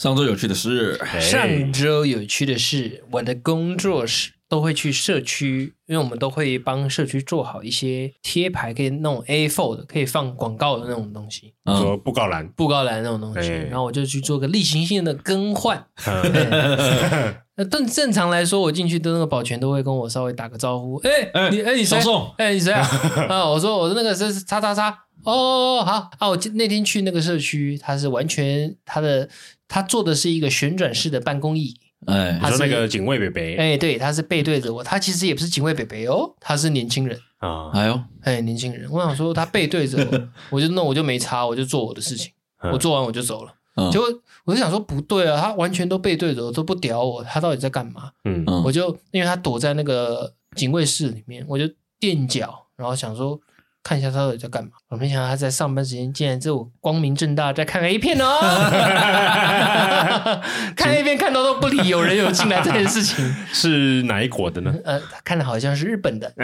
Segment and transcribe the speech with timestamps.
[0.00, 13.50] 上周有趣的事，上周有趣的事，我的工作室都会去社区，因为我们都会帮社区做好一些贴牌，可以那种 A4 的，可以放广告的那种东西，说布告栏、布告栏那种东西。
[13.50, 15.84] 然后我就去做个例行性的更换。
[17.56, 20.96] 那正正常来说，我进去的那个保全都会跟我稍微打个招呼。
[21.00, 21.98] 哎，你哎你谁？
[22.38, 22.88] 哎你谁啊？
[23.28, 24.88] 啊，我说我说那个是叉叉叉。
[25.24, 29.28] 哦好啊，我那天去那个社区，他是完全他的。
[29.70, 37.16] 他坐的是一个旋转式的办公椅，哎，他说那个警卫伯伯，哎，对，他是背对着我，他其实也不是警卫伯伯哦，他是年轻人。
[37.38, 42.32] 啊，哎呦，哎，年轻人，我想说他背对着我， 我就弄，我就没差，我就做我的事情，
[42.72, 43.54] 我做完我就走了，
[43.92, 44.06] 结果
[44.44, 48.10] 我就想说不对啊，他完全都背对着我，都不屌我，他到底在干嘛？
[48.24, 51.64] 嗯，我就因为他躲在那个警卫室里面，我就
[51.98, 53.40] 垫脚，然后想说。
[53.90, 54.70] 看一下他到底在干嘛？
[54.88, 58.38] 我没想到他在上班时间竟然这光明正大在看 A 片哦！
[60.76, 64.72] 看 A 片看到都不理有人有进来这件事情，是哪一国的呢？
[64.84, 66.32] 呃，看的好像是日本的，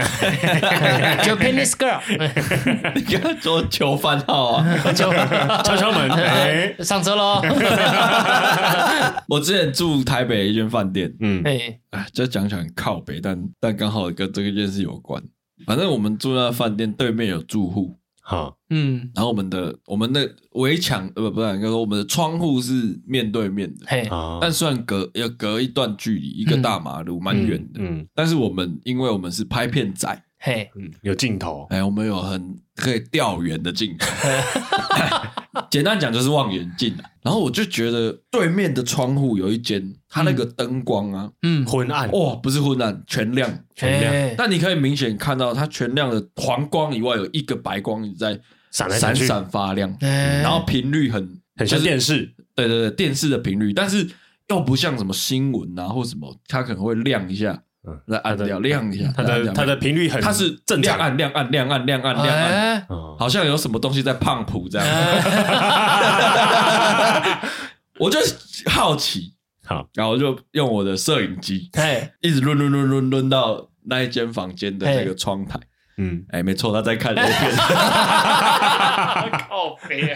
[1.23, 2.01] Japanese girl。
[2.97, 5.13] 你跟他说囚犯号啊，敲
[5.63, 7.41] 敲敲门，哎，上车喽！
[9.29, 15.23] 我之前住台北一间饭店，嗯，哎，哎，这讲起来很靠北，但但刚好跟这个件事有关。
[15.65, 24.09] 反正我们住那饭店对面有住户，好，嗯，然后我们的我们的围墙呃不不是，应该说我们的窗户是面对面的，嘿，
[24.41, 34.07] 但虽然隔要隔一段距离，一个大马路蛮远的，嗯，但是我们因为我们是拍片仔，嘿，嗯，有镜头，哎，我们有很可以调远的镜头，
[35.69, 37.03] 简单讲就是望远镜啊。
[37.21, 44.35] 然后我就觉得对面的窗户有一间，它那个灯光啊，嗯，昏暗，哇，不是昏暗，全亮，全亮。
[44.39, 54.09] 但你可以明显看到它全亮的黄光以外，有一个白光在闪闪闪发亮，然后频率很很像电视，对对对，电视的频率，但是
[54.49, 57.65] 又不像什么新闻啊或什么，它可能会亮一下。
[58.07, 62.87] 来按掉亮一下，它的它的频率很，它是正亮暗亮暗亮暗亮暗亮暗，
[63.19, 64.87] 好像有什么东西在胖谱这样。
[67.99, 68.19] 我就
[68.71, 69.33] 好奇，
[69.65, 71.71] 好，然后就用我的摄影机，
[72.21, 75.59] 一直抡抡抡抡抡到那一间房间的那个窗台，
[75.97, 77.57] 嗯，哎，没错，他在看那片，
[79.49, 80.15] 靠北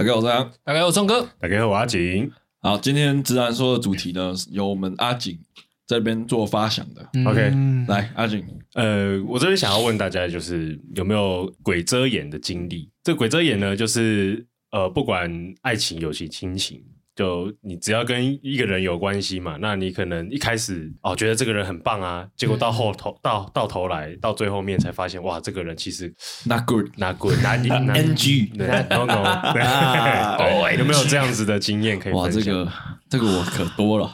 [0.00, 2.32] 大家好，我是杨，大家好，我是聪哥，大家好，我阿景。
[2.62, 5.38] 好，今天直男说的主题呢，由我们阿景
[5.86, 7.06] 这边做发想的。
[7.12, 7.52] 嗯、OK，
[7.86, 12.88] 来，阿景，呃，我这边想要问大家，就是有没有鬼遮眼的经历？
[13.04, 15.30] 这鬼遮眼呢，就是呃，不管
[15.60, 16.82] 爱情、友情、亲情。
[17.16, 26.12] 就你只要跟一个人有关系嘛，那你可能一开始哦觉得这个人很棒啊，结果到后头到到头来到最后面才发现哇，这个人其实
[26.46, 28.50] not good not good not NG
[28.88, 32.12] no no 对， 有没有这样子的经验可以？
[32.12, 32.66] 哇，这个
[33.08, 34.10] 这个我可多了，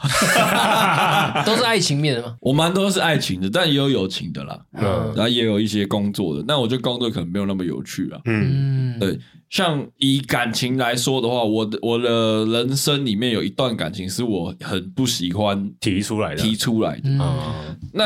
[1.44, 2.36] 都是爱情面的吗？
[2.40, 9.18] 我蛮多是爱情的，但也有友情的啦，嗯，然后也有一些工作的，那我觉得工作可能没有那么有趣了，嗯，对。
[9.48, 17.08] 像以感情来说的话，我的我的人生里面有一段感情是我很不喜欢提出来的，提出来的。
[17.08, 18.04] 嗯，那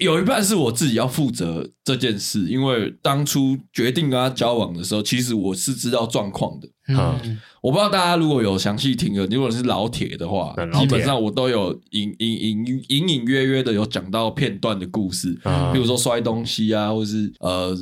[0.00, 6.68] 有一半是我自己要负责这件事，因为当初决定跟他交往的时候，其实我是知道状况的。
[6.88, 15.32] 嗯，我不知道大家如果有详细听的，如果是老铁的话，基本上我都有隐隐隐隐隐约约的有讲到片段的故事，
[15.72, 17.76] 比如说摔东西啊，或是呃，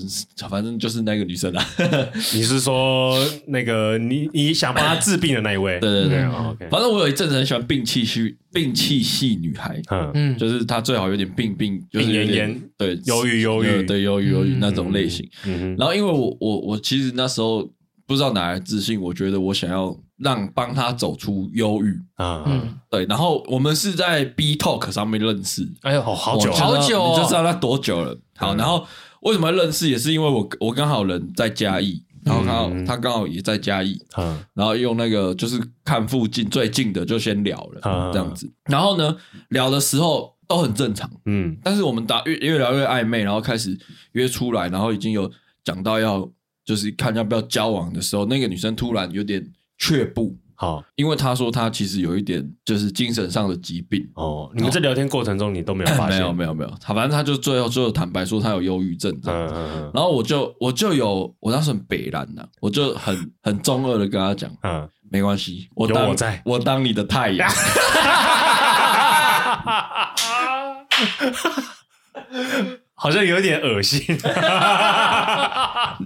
[0.48, 1.64] 反正就是那个女生啊。
[2.34, 5.78] 你是说那个你你想帮她治病的那一位？
[5.80, 6.68] 对对对，OK。
[6.70, 15.28] 反正我有一阵子很喜欢病气虚、病气系女孩，嗯嗯，就是她最好有点病病，就是病恹恹，对，忧郁忧郁，对，忧郁忧郁那种类型。
[15.44, 17.70] 嗯，然后因为我我我其实那时候。
[18.06, 22.00] 不知道哪来的自信，我觉得我想要让帮他走出忧郁。
[22.14, 23.04] 啊，嗯，对。
[23.06, 28.16] 然后我们是在 B Talk 上面认识，哎呦，好久好久，你就知道他多久了。
[28.36, 28.86] 好，然后
[29.22, 38.48] 为什么认识，也是因为我我刚好人在嘉义，然后刚好他刚好也在嘉义，嗯，然后用那个就是看附近最近的就先聊了，这样子。
[38.66, 39.16] 然后呢，
[39.48, 43.76] 聊的时候都很正常，嗯，但是我们打越越聊越暧昧，然后开始
[44.12, 45.28] 约出来，然后已经有
[45.64, 46.30] 讲到要。
[46.66, 49.42] 就是看要不要交往的时候，那个女生突然有点
[49.78, 54.06] 却步，好，因为她说她其实有一点就是精神上的疾病。
[54.14, 56.18] 哦，你们在聊天过程中你都没有发 现？
[56.20, 56.70] 没有，没有，没有。
[56.80, 59.54] 她反正她就最后最后坦白说她有忧郁症这样子。
[59.54, 59.90] 嗯嗯嗯。
[59.94, 67.48] 然后我就我就有我当时很北然呐，我就很很中二的跟她讲，嗯，没关系，我当有我在， 我当你的太阳。
[72.96, 74.00] 好像有点恶心，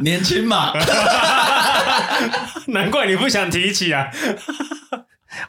[0.03, 0.73] 年轻嘛，
[2.69, 4.09] 难怪你不想提起啊。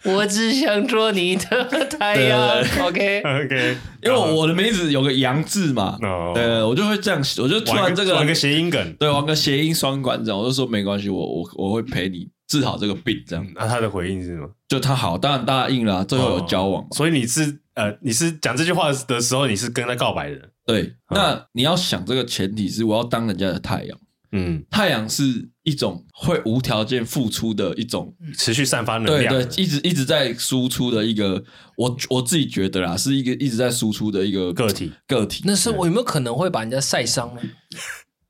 [0.03, 2.39] 我只想做你的太阳。
[2.83, 5.97] OK OK，因为我的名字有个阳字嘛，
[6.35, 13.45] 对，我就会这样，我就突然这个玩个谐音梗，对，玩个谐音双关这样，我就说没关系，我我我会陪你治好这个病这样。
[13.55, 14.47] 那他的回应是什么？
[14.69, 16.85] 就他好，当然答应了，最后有交往。
[16.91, 20.50] 所以你是呃，你是讲这句话的时候，你是跟他告白的。
[20.66, 23.98] 对，那你要想这个前提是我要当人家的太阳。
[24.33, 31.44] 嗯，太阳是一种会无条件付出的一种持续散发能量，对对，一直一直在输出的一个，
[31.75, 35.44] 我我自己觉得啦，是一个一直在输出的一个个体个体。
[35.45, 37.42] 那是我有没有可能会把人家晒伤呢？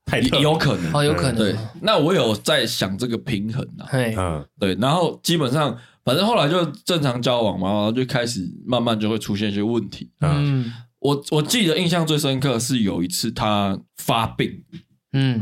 [0.04, 1.36] 太有可能哦，有可能。
[1.36, 10.10] 对，那我有在想这个平衡啊，嗯，对，然后基本上反正后来就正常交往嘛，然后就开始慢慢就会出现一些问题。
[10.20, 14.64] 嗯，我我记得印象最深刻是有一次他发病，
[15.12, 15.40] 嗯。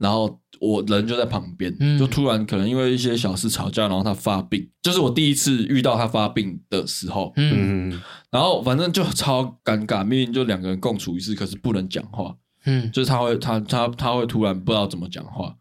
[0.00, 12.34] 然后我人就在旁边，嗯、就突然可能因为一些小事吵架，然后他发病，就是我第一次遇到他发病的时候，嗯，然后反正就超尴尬，明明就两个人共处一室，可是不能讲话，
[12.64, 15.54] 嗯，就是他会他他他会突然不知道怎么讲话，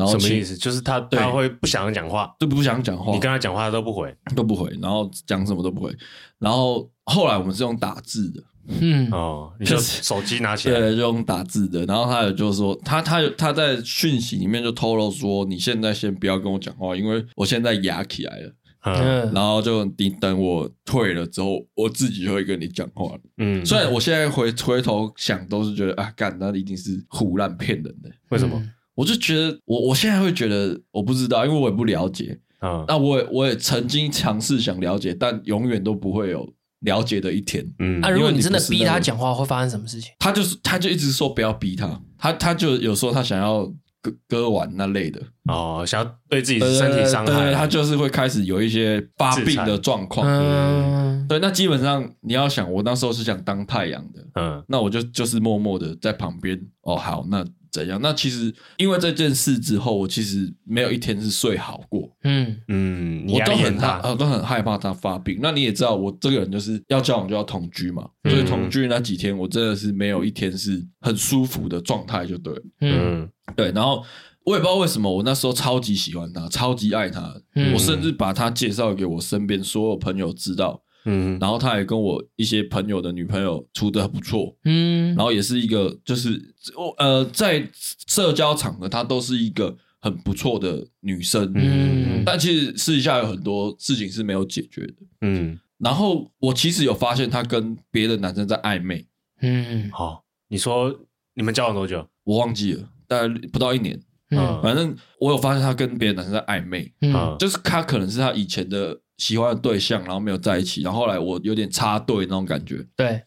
[0.00, 0.56] 然后什么意思？
[0.56, 5.94] 就是他对他会不想讲话，就不想讲话，你跟他讲话他都不回，都不回，然后讲什么都不回，
[6.38, 8.42] 然后后来我们是用打字的。
[8.80, 11.84] 嗯哦，你就手机拿起来，对，就用打字的。
[11.86, 18.52] 然后他也就是说，他他他在讯息里面就透露说，你现在先不要跟我讲话，因为我现在哑起来了。
[18.82, 23.14] 嗯，然后就你等我退了之后，我自己就会跟你讲话。
[23.38, 28.10] 嗯，虽然我现在回回头想，都是觉得啊，干，那一定是胡乱骗人的。
[28.28, 28.62] 为什么？
[28.94, 32.38] 我就觉得，我我现在会觉得，我不知道，因为我也不了解。
[32.62, 36.48] 嗯，那我也我也曾经尝试想了解，但永远都不会有。
[36.80, 40.12] 了解的一天，嗯，那、啊、如果你真的逼他讲话，会发生什么事情？
[40.18, 43.70] 他就是，他就一直说不要逼他，他他就有时候他想要
[44.00, 50.26] 割割腕那类的哦，想要对自己身体伤害，他就是会开始有一些发病的状况。
[50.26, 56.58] 嗯，对，那基本上你要想，我那时候是想当太阳的，嗯，那我就就是默默的在旁边。
[56.80, 57.44] 哦，好，那。
[57.70, 58.00] 怎样？
[58.02, 62.10] 那其实因为这件事之后，我其实没有一天是睡好过。
[62.24, 65.38] 嗯嗯，我都很害，呃，都很害怕他发病。
[65.40, 72.54] 那你也知道，我这个人就是要交往就要同居嘛，所以同居那几天，我真的是没有一天是很舒服的状态，就对。
[72.80, 73.70] 嗯，对。
[73.72, 74.04] 然后
[74.44, 77.34] 我也不知道为什么，我那时候超级喜欢他，超级爱他，
[77.72, 80.82] 我甚至把他介绍给我身边所有朋友知道。
[81.04, 86.54] 嗯，然后他也跟我一些朋友的女朋友处的很不错，嗯，然后也是一个，就是
[86.98, 87.66] 呃，在
[88.06, 99.06] 社交场合，她都是一个很不错的女生，嗯，但其实私底下有很多事情是没有解决的，嗯，然后我其实有发现她跟别的男生在暧昧，
[99.40, 100.94] 嗯，好，你说
[101.34, 102.06] 你们交往多久？
[102.24, 103.98] 我忘记了，大概不到一年，
[104.30, 109.00] 嗯，反正我有发现她跟别的男生在暧昧，嗯，就是他可能是他以前的。
[109.20, 113.22] 喜欢的对象，然后没有在一起，然后后来我有点插队那种感觉，对，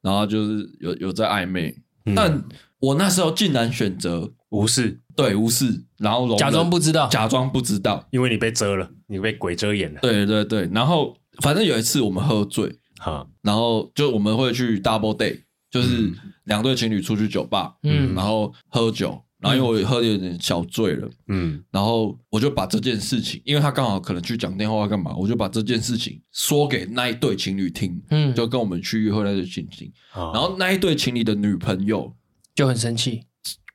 [0.00, 1.76] 然后就是有有在暧昧，
[2.06, 2.42] 嗯、但
[2.80, 16.10] 我那时候竟然选择无视，对，无视，然后假装不知道，假装不知道，因为你被遮了，你被鬼遮眼了，对对对，然后反正有一次我们喝醉，哈，然后就我们会去 double day，就是
[16.44, 19.23] 两对情侣出去酒吧，嗯，然后喝酒。
[19.44, 32.14] 然后因为我喝的有点小醉了，嗯，然后我就把这件事情，因为他刚好可能去讲电话干嘛，我就把这件事情说给那一对情侣听，嗯，就跟我们去约会那对情侣，哦、然后那一对情侣的女朋友
[32.54, 33.24] 就很生气，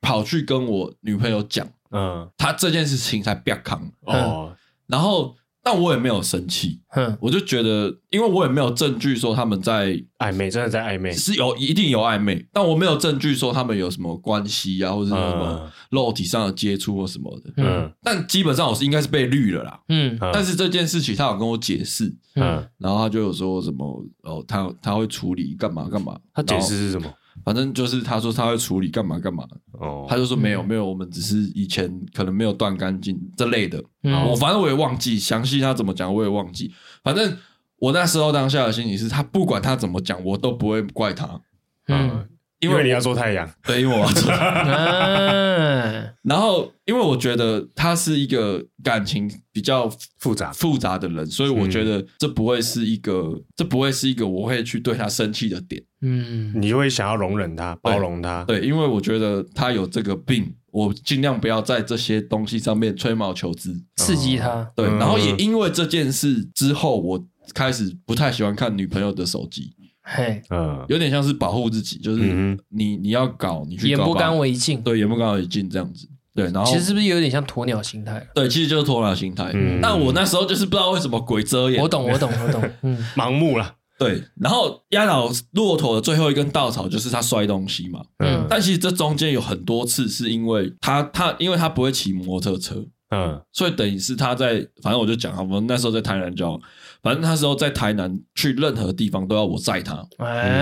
[0.00, 3.90] 跑去跟我女朋友讲，嗯，他这件事情才不要扛。
[4.02, 4.56] 哦，
[4.88, 5.36] 然后。
[5.62, 27.12] 但我也没有生气，哼，我就觉得，因为我也没有证据说他们在暧昧，真的在暧昧，是有一定有暧昧，但我没有证据说他们有什么关系啊，或者什么肉体上的接触或什么的，嗯，但基本上我是应该是被绿了啦，嗯，但是这件事情他有跟我解释，嗯，然后他就有说什么，哦，他他会处理干嘛干嘛，他解释是什么？
[27.44, 33.82] 反正就是他说他会处理干嘛干嘛哦，他就说没有没有，我们只是以前可能没有断干净这类的。
[34.02, 36.72] 我反正我也忘记详细他怎么讲，我也忘记。
[37.02, 37.36] 反正
[37.78, 41.40] 我那时候当下的心情是他不管他怎么讲，我都不会怪他。
[41.88, 42.28] 嗯，
[42.60, 46.10] 因为你要做太阳， 对，因为我要做太阳。
[46.22, 55.82] 然后因为我觉得他是一个感情比较复杂复杂的人，所以我觉得这不会是一个这不会是一个我会去对他生气的点。
[56.02, 58.44] 嗯，你就会想要容忍他，包容他。
[58.44, 64.70] 对，因为我觉得他有这个病，我尽量不要在这些东西上面吹毛求疵，刺激他。
[64.76, 69.74] 对，然后也因为这件事之后，我开始不太喜欢看女朋友的手机。
[70.12, 76.08] 嘿，嗯，有点像是保护自己，就是你你要搞，你去眼不干为净，对，眼不干为净这样子。
[76.34, 78.26] 对，然后其实是不是有点像鸵鸟心态？
[78.34, 79.50] 对，其实就是鸵鸟心态。
[79.54, 81.80] 嗯，但我那时候就是不知道为什么鬼遮眼。
[81.80, 82.70] 我懂，我懂，我懂。
[82.82, 83.74] 嗯， 盲目了。
[83.98, 88.00] 对，然后压倒骆驼的最后一根稻草就是他摔东西嘛。
[88.18, 96.60] 嗯，但其实这中间有很多次是因为他他因为他不会骑摩托车，嗯，所以等于是他在反正我就讲我们那时候在台南交往，
[97.02, 100.06] 反正那时候在台南去任何地方都要我载他，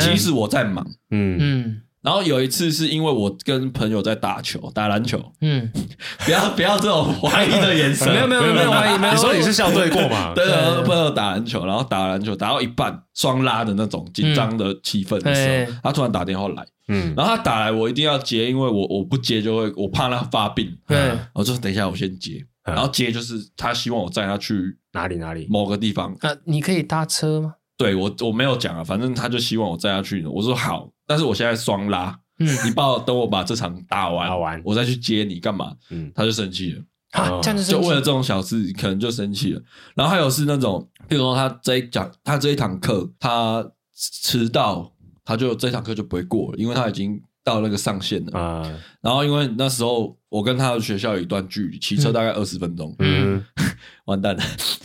[0.00, 0.86] 即使我在忙。
[1.10, 1.82] 嗯嗯。
[2.00, 5.20] 然后有一次是因为我跟朋友在打球，打篮球。
[5.40, 5.68] 嗯，
[6.24, 8.08] 不要不要这种怀疑的眼神。
[8.08, 9.14] 没有没有没有怀疑，没有。
[9.14, 10.32] 你说你是校队过嘛？
[10.36, 16.64] 对，对朋友打篮球，然后打篮球打到一半，双拉的那种紧张的气氛的时候，他突然打电话来。
[16.86, 20.72] 嗯，然后他打来，我一定要接，因为我我不接就会我怕他发病。
[20.86, 26.16] 对，我就等一下我先接，然后接就是他希望我载他去哪里哪里某个地方。
[26.22, 27.54] 那你可以搭车吗？
[27.76, 30.24] 对我我没有讲啊，反正他就希望我载他去。
[30.24, 30.88] 我说好。
[31.08, 34.60] 但是我现在双拉，嗯，你帮我等我把这场打完，打完。
[34.62, 35.74] 我再去接你干嘛？
[35.88, 39.62] 嗯，他就生气了，啊，这样就为了这种小事可能就生气了。
[39.94, 44.92] 然后还有是那种，比如说他这一讲，他这一堂课他迟到，
[45.24, 47.18] 他就这堂课就不会过了，因为他已经
[47.54, 48.62] 到那个上限了啊。
[49.00, 53.44] 然后因为那时候我跟他的学校有一段距离，骑车大概二十分钟，嗯。
[54.06, 54.42] 完蛋了，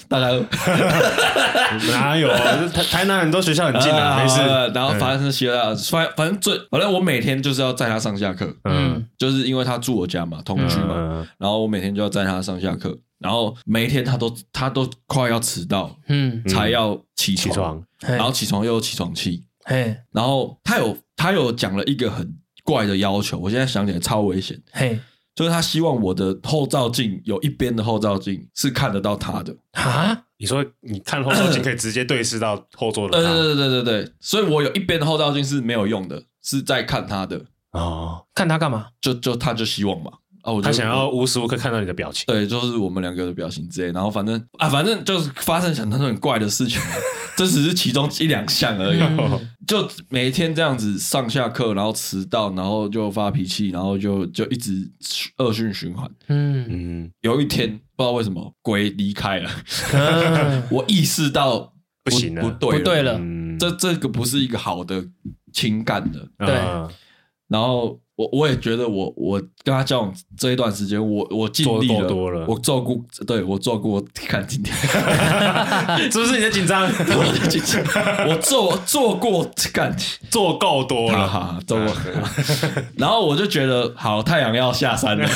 [0.09, 0.27] 大家
[1.91, 2.27] 哪有？
[2.69, 4.41] 台台南很多学校很近啊，没事。
[4.75, 24.99] 然后反正是学校，反反正最反正我每天就是要载他上下课，嗯，就是因为他住我家嘛，同居嘛，然后我每天就要载他上下课，然后每一天他都他都快要迟到，嗯，才要起床，然后起床又有起床气，嘿，然后他有他有讲了一个很怪的要求，我现在想起来超危险，嘿。
[25.35, 30.15] 就是他希望我的后照镜有一边的后照镜是看得到他的啊？
[30.37, 33.19] 你说你看后照镜可以直接对视到后座的？
[33.19, 37.41] 对对对对对对，所以我有一边的后照镜是没有用的，是在看他的
[37.71, 38.23] 哦。
[38.35, 38.89] 看他干嘛？
[39.01, 40.11] 就就他就希望嘛。
[40.43, 42.25] 哦，他想要无时无刻看到你的表情。
[42.27, 43.91] 对，就是我们两个的表情之类。
[43.91, 46.79] 然后反正啊，反正就是发生很多很怪的事情。
[47.35, 48.99] 这只是其中一两项而已，
[49.67, 54.91] 就每天这样子上下课，然后迟到，然后就发脾气，然后就就一直
[55.37, 56.09] 恶性循环。
[56.27, 56.65] 嗯。
[56.69, 59.49] 嗯，有一天不知道为什么鬼离开了，
[60.69, 61.73] 我意识到
[62.03, 63.19] 不行了，不对不对了，
[63.59, 65.03] 这这个不是一个好的
[65.51, 66.27] 情感的。
[66.37, 66.55] 对，
[67.53, 67.99] 然后。
[68.15, 74.71] 我我也觉得我我跟他交往这一段时间，我我尽力了，多了我照顾，对我做过，看今天
[76.11, 76.83] 是不是你在紧张？
[76.83, 77.83] 我在紧张，
[78.29, 79.43] 我做做过，
[79.73, 79.97] 看
[80.29, 81.91] 做够多了，哈，做过。
[82.97, 85.27] 然后我就觉得，好，太阳要下山了。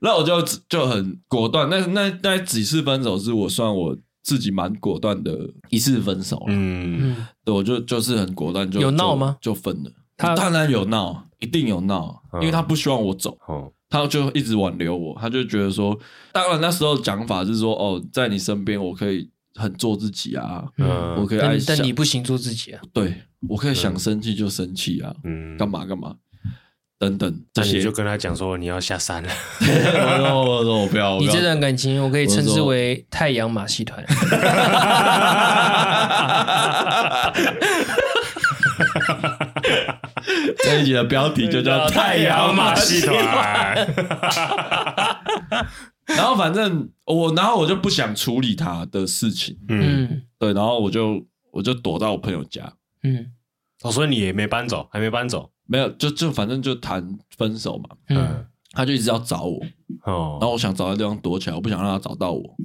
[0.00, 1.68] 那我就就很果断。
[1.68, 3.94] 那那那几次分手是我算我。
[4.30, 5.36] 自己蛮果断的
[5.70, 9.36] 一次分手了，嗯，对，我就就是很果断，就有闹吗？
[9.40, 9.90] 就分了。
[10.16, 13.36] 他当然有闹，一定有闹，因为他不希望我走，
[13.88, 15.98] 他就一直挽留我，他就觉得说，
[16.30, 23.12] 当然那时候讲法是说，哦，在你身边我可以很做自己啊，嗯，我可以爱，但你不行做自己啊，对，
[23.48, 26.14] 我可以想生气就生气啊，嗯，干嘛干嘛。
[27.00, 29.30] 等等，这些就跟他讲说你要下山了。
[29.58, 34.04] 我说我说我不要，你这段感情我可以称之为太阳马戏团。
[40.58, 43.88] 这一集的标题就叫太阳马戏团。
[46.04, 49.56] 然后反正我，然后我就不想处理他的事情。
[49.70, 52.70] 嗯，对，然后我就我就躲到我朋友家。
[53.04, 53.32] 嗯，
[53.84, 55.50] 我说你也没搬走，还没搬走。
[55.70, 57.88] 没有，就就反正就谈分手嘛。
[58.08, 59.60] 嗯，他就一直要找我，
[60.04, 62.56] 哦，然后我想找个地方躲起来，我不想让他找到我。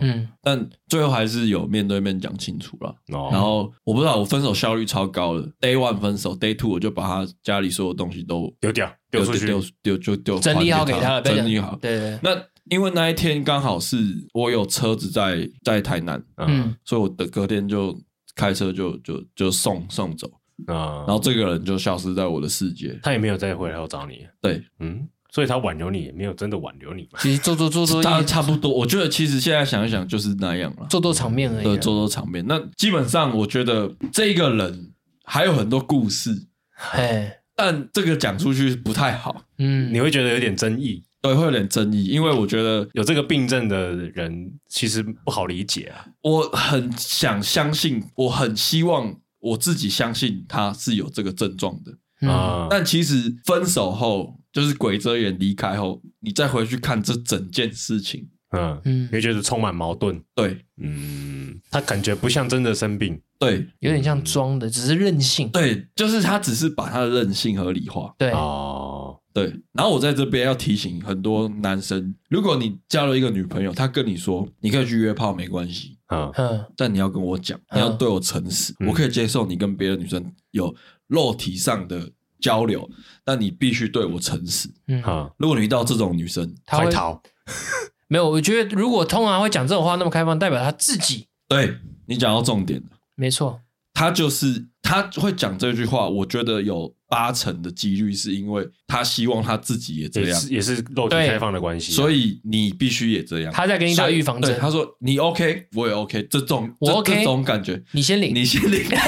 [0.00, 2.90] 嗯，但最后还是有面对面讲清楚了。
[3.12, 11.78] 哦，然后我不知道，我分手效率超高的，Day one 分手，Day two 我就把他家里所有东西都丢掉，丢出去，丢丢就丢，整理好给他了，整理好。
[11.80, 12.18] 对对。
[12.24, 12.36] 那
[12.70, 13.96] 因为那一天刚好是
[14.34, 17.96] 我有车子在在台南，嗯，所以我的隔天就
[18.34, 20.28] 开车就就就送送走。
[20.66, 24.26] 啊，然后这个人就消失在我的世界，他也没有再回来找你。
[24.40, 27.18] 对，嗯，所以他挽留你也没有真的挽留你嘛。
[27.20, 28.72] 其实做做做做， 他差不多。
[28.72, 31.64] 我觉得其实现在想一想就是那样了，做做场面而已。
[31.64, 32.44] 对，做做场面。
[32.48, 34.92] 那基本上我觉得这个人
[35.24, 39.44] 还有很多故事，嘿，但这个讲出去不太好。
[39.58, 46.04] 嗯，你会觉得有点争议，对，会有点争议，因为我觉得有这个病症的人其实不好理解啊。
[46.22, 49.14] 我很想相信，我很希望。
[49.40, 51.92] 我自己相信他是有这个症状的。
[52.28, 58.80] 啊，嗯、但其实分手后，就是鬼遮眼离开后，你再回去看这整件事情，嗯。
[58.84, 60.20] 嗯，你会觉得充满矛盾。
[60.34, 65.48] 对，嗯，他感觉不像真的生病，对，有点像装的，只是任性。
[65.50, 68.12] 对，就是他只是把他的任性合理化。
[68.18, 68.32] 对。
[68.32, 69.54] 哦，对。
[69.72, 80.74] 然后我在这边要提醒很多男生，如果你交了一个女朋友，她跟你说你可以去约炮没关系，嗯嗯，但你要跟我讲，你要对我诚实，我可以接受你跟别的女生有
[81.06, 82.10] 肉体上的。
[82.40, 82.88] 交流，
[83.24, 84.70] 但你必须对我诚实。
[84.86, 85.34] 嗯，好。
[85.38, 87.20] 如果你遇到这种女生，她会逃。
[88.06, 91.26] 没有，我觉得如果通常会讲这种话那么开放，代表他自己。
[91.48, 92.86] 对，你讲到重点了。
[93.16, 93.60] 没错，
[93.92, 96.08] 他就是他会讲这句话。
[96.08, 101.92] 我觉得有八成的几率是因为他希望他自己也这样，也是，肉体开放的关系。
[101.92, 103.52] 所以你必须也这样。
[103.52, 104.58] 他在给你打预防针。
[104.60, 106.22] 他说你 OK，我也 OK。
[106.30, 108.84] 这种我 OK，这种感觉，你先领，你先领。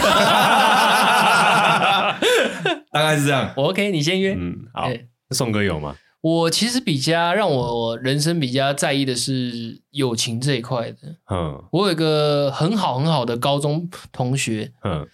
[2.93, 4.35] 大概是这样，我 OK，你先约。
[4.35, 4.91] 嗯，好。
[5.31, 5.95] 宋哥有吗？
[6.23, 10.99] 我其实比较让我人生比较在意的是友情这一块的。
[11.31, 14.71] 嗯，我有一个很好很好的高中同学。
[14.85, 15.07] 嗯，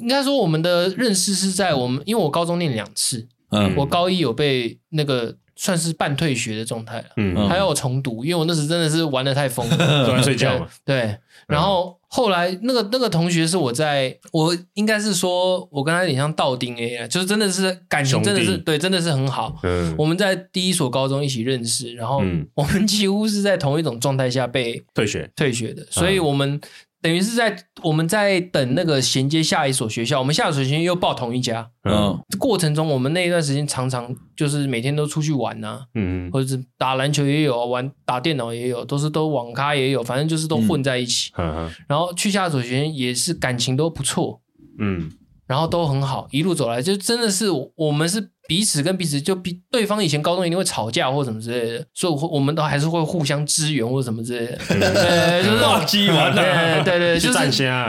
[0.00, 3.26] 应该说我们的认识是在我们，因为我高中念两次。
[3.50, 7.04] 嗯，我高一有被那个算是半退学的状态了。
[7.16, 10.68] 嗯，还要我重读，因为我那时真的是玩的太疯了， 都在睡觉嘛。
[10.84, 11.16] 对。
[11.46, 19.58] 然后后来那个那个同学是我在我应该是说我跟他有点像道丁 A 就是真的是感情真的是对真的是很好。
[19.62, 22.20] 嗯，我们在第一所高中一起认识，然后
[22.52, 26.60] 我们几乎是在同一种状态下被退学退学的，所以我们。
[27.00, 31.70] 等于是在我们在等那个衔接下一所学校，我们下一所学校又报同一家。
[31.84, 41.30] 嗯，过程中我们那一段时间常常就是每天都出去玩呐、啊，嗯，或者是打篮球也有玩，打电脑也有，都是都网咖也有，反正就是都混在一起。
[41.36, 44.40] 嗯嗯，然后去下一所学校也是感情都不错，
[44.78, 45.10] 嗯。
[45.48, 57.38] 然后都很好，一路走来就真的是我们是彼此跟彼此就比对方以前高中一定会吵架或什么之类的，所以我们都还是会互相支援或什么之类的， 对，就是那种激完了，对对，就是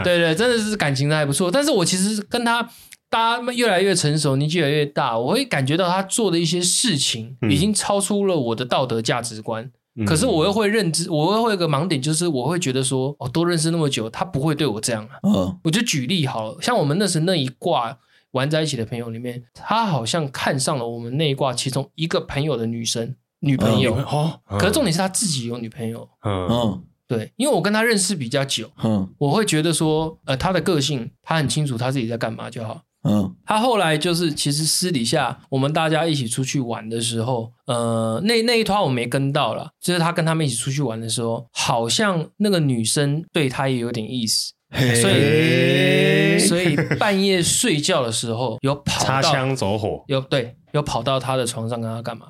[0.03, 1.51] 对对，真的是感情的还不错。
[1.51, 2.61] 但是我其实跟他，
[3.09, 9.69] 大家越来越成熟，年纪越来越大，我会感觉到他做的一些事情已经超出了我的道德价值观。
[10.05, 15.19] 可是我又会认知，我又会有个盲点，就是我会觉得说，哦，都认识那么久，他不会对我这样啊。
[15.23, 17.97] 嗯，我就举例好了，像我们那时那一挂
[18.31, 23.95] 玩在一起的朋友里面，他好像看上了我们那一挂其中一个朋友的女生女朋友。
[23.95, 26.07] 哦，可是重点是他自己有女朋友。
[26.23, 32.83] 嗯，对，因为我跟他认识比较久，嗯，我会觉得说，呃，他的个性，他很清楚他自己在干嘛就好。
[33.03, 44.53] 嗯，他后来就是其实私底下我们大家一起出去玩的时候，呃，那那一团我没跟到了，就是他跟他们一起出去玩的时候，好像那个女生对他也有点意思，
[45.01, 52.27] 所以所以半夜睡觉的时候有跑到擦枪走火，有对，有跑到他的床上跟他干嘛？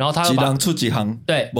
[0.00, 1.50] 然后他几行出几行，对，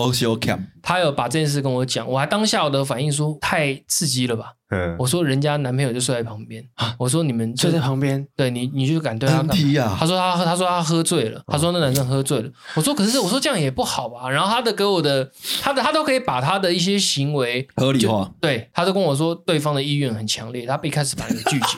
[0.80, 4.54] 他有把这件事跟我讲，我还当下我的反应说太刺激了吧。
[4.70, 6.64] 嗯，我说人家男朋友就睡在旁边，
[6.98, 9.54] 我说你们睡在旁边，对你，你就敢对他干嘛？
[9.98, 12.48] 他说他他说他喝醉了，他说那男生喝醉了。
[12.74, 14.30] 我说可是我说这样也不好吧。
[14.30, 21.76] 然后他的给我的他的他都可以把他的一些行为合理化，对，他都跟我说对方的意愿很强烈，他一开始把你拒绝。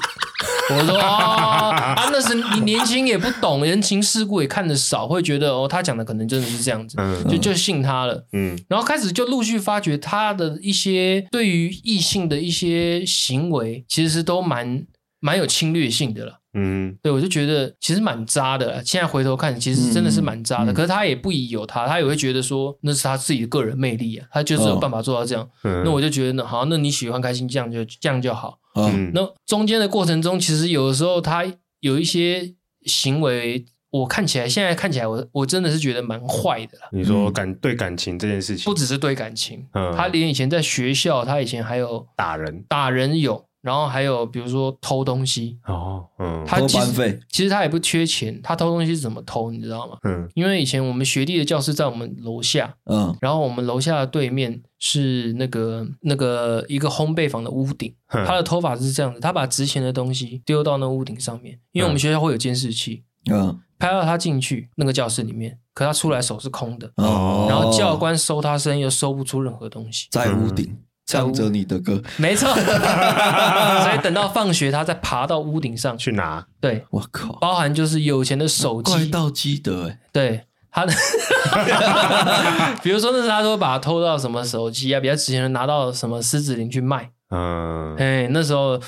[0.70, 6.96] 我说啊，那是你年轻也不懂人情世故，也看得少，会觉得哦，他讲的可能真的是这样子，
[7.28, 8.26] 就就信他了。
[8.32, 14.84] 嗯，然后开始就陆续发觉他的一些对于异性的一些行为，其实是都蛮
[15.20, 16.38] 蛮有侵略性的了。
[16.54, 18.84] 嗯，对，我就觉得其实蛮渣的。
[18.84, 20.72] 现在回头看，其实真的是蛮渣的。
[20.72, 25.48] 可是他也不疑有他，他也会觉得说那是他自己的个人魅力啊，他就是有办法做到这样。
[25.62, 28.58] 那我就觉得呢，好，那你喜欢开心，这样就这样就好。
[28.74, 31.44] 嗯，那中间的过程中，其实有的时候他
[31.80, 32.54] 有一些
[32.86, 36.78] 行为，我看起来现在看起来我，我我真的是觉得蛮坏的。
[36.92, 43.44] 你说感对感情这件事情，不只是对感情，嗯，他连以前在学校，他以前还有打人，打人有。
[43.62, 45.56] 然后还有比如说偷东西。
[45.66, 49.96] 哦，嗯，他其实其实他也不缺钱，他偷东西是怎么偷，你知道吗？
[50.02, 70.76] 嗯，因为以前我们学弟的教室在我们楼下，嗯，然后我们楼下的对面是那个那个一个烘焙坊的屋顶，他的偷法是这样子，他把值钱的东西丢到那屋顶上面，因为我们学校会有监视器，嗯，拍到他进去那个教室里面，可他出来手是空的，哦，然后教官搜他身又搜不出任何东西，在屋顶。
[71.04, 72.48] 唱着你的歌，没错。
[72.54, 76.46] 所以等到放学，他再爬到屋顶上去拿。
[76.60, 80.00] 对，我靠，包含就是有钱的手机，怪盗基德哎。
[80.12, 80.92] 对，他的，
[82.82, 87.10] 比如说那时候他说把他偷到什么手机啊，比较值钱的拿到什么狮子林去卖。
[87.28, 88.80] 嗯，哎，那时候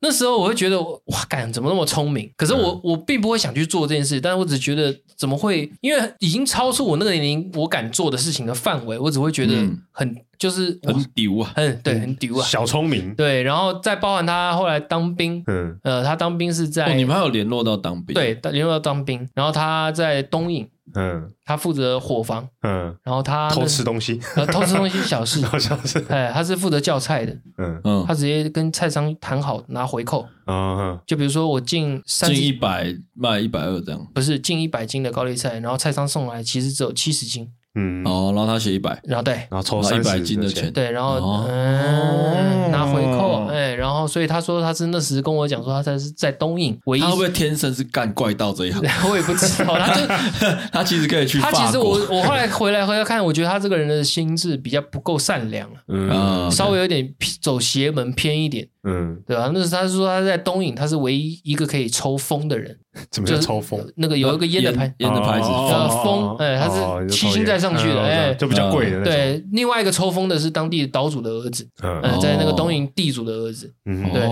[0.00, 2.30] 那时候我会觉得哇，干怎么那么聪明？
[2.36, 5.68] 可是我、嗯、我并不会想去做这件事，但是我只觉得怎么会？
[5.80, 9.54] 因为已经超出我那个年龄，我敢做的事情的范围，我只会觉得
[9.90, 13.12] 很、嗯、就是很丢啊，很对，很丢啊，小聪明。
[13.16, 18.14] 对，然后再包含他后来当兵，嗯呃，他当兵是在、哦、你们还有联络到当兵？
[18.14, 20.68] 对，联络到当兵，然后他在东引。
[20.94, 27.80] 嗯，他负责伙房，嗯，然后他偷吃东西，呃，偷吃东西小事， 小事，哎，他是负责叫菜的，嗯。
[27.84, 37.48] 嗯，他直接跟菜商谈好拿回扣，嗯，就比如说我进进一百卖一百二这样，不是进一百斤的高丽菜，然后菜商送来其实只有七十斤。
[37.74, 38.04] 嗯。
[38.04, 41.14] 哦，然后他写一百，然后对，然后抽一百斤的钱，对，然后
[41.48, 48.82] 嗯拿回扣，哎，然后所以他说他是那时跟我讲说他才是在东影唯一，他会不会天生是干怪盗这一行？
[49.10, 50.06] 我也不知道，他就
[50.72, 51.38] 他其实可以去。
[51.38, 59.50] 他其实我我后来回来回来看，我觉得他这个人的心智比较不够善良，嗯，稍微有点走邪门偏一点，嗯，对吧？
[59.54, 62.76] 那是他是说他在东影，他是唯一一个可以抽风的人。
[63.10, 63.80] 怎么叫抽风？
[63.96, 69.02] 那个有一个烟的牌，烟的牌子呃风，哎，他是七星再上去的，哎，就比较贵的。
[69.02, 74.28] 对，另外一个抽风的是当地岛主的儿子，嗯，在那个东引地主的儿子，对，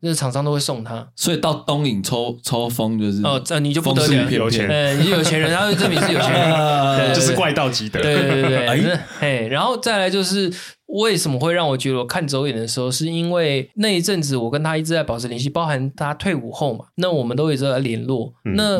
[0.00, 1.08] 那个厂商都会送他。
[1.14, 8.00] 所以到东影抽抽风就是哦，这你就不得了，有钱，哎，你有钱人，他就证明是有钱人， 就是怪盗基德。
[8.00, 10.52] 对对对，哎，然后再来就是。
[10.94, 18.34] 为什么会让我觉得我看走眼的时候，是因为那一阵子我跟他一直在保持联系，包含他退伍后嘛，那我们都一直在联络。
[18.44, 18.74] 嗯、那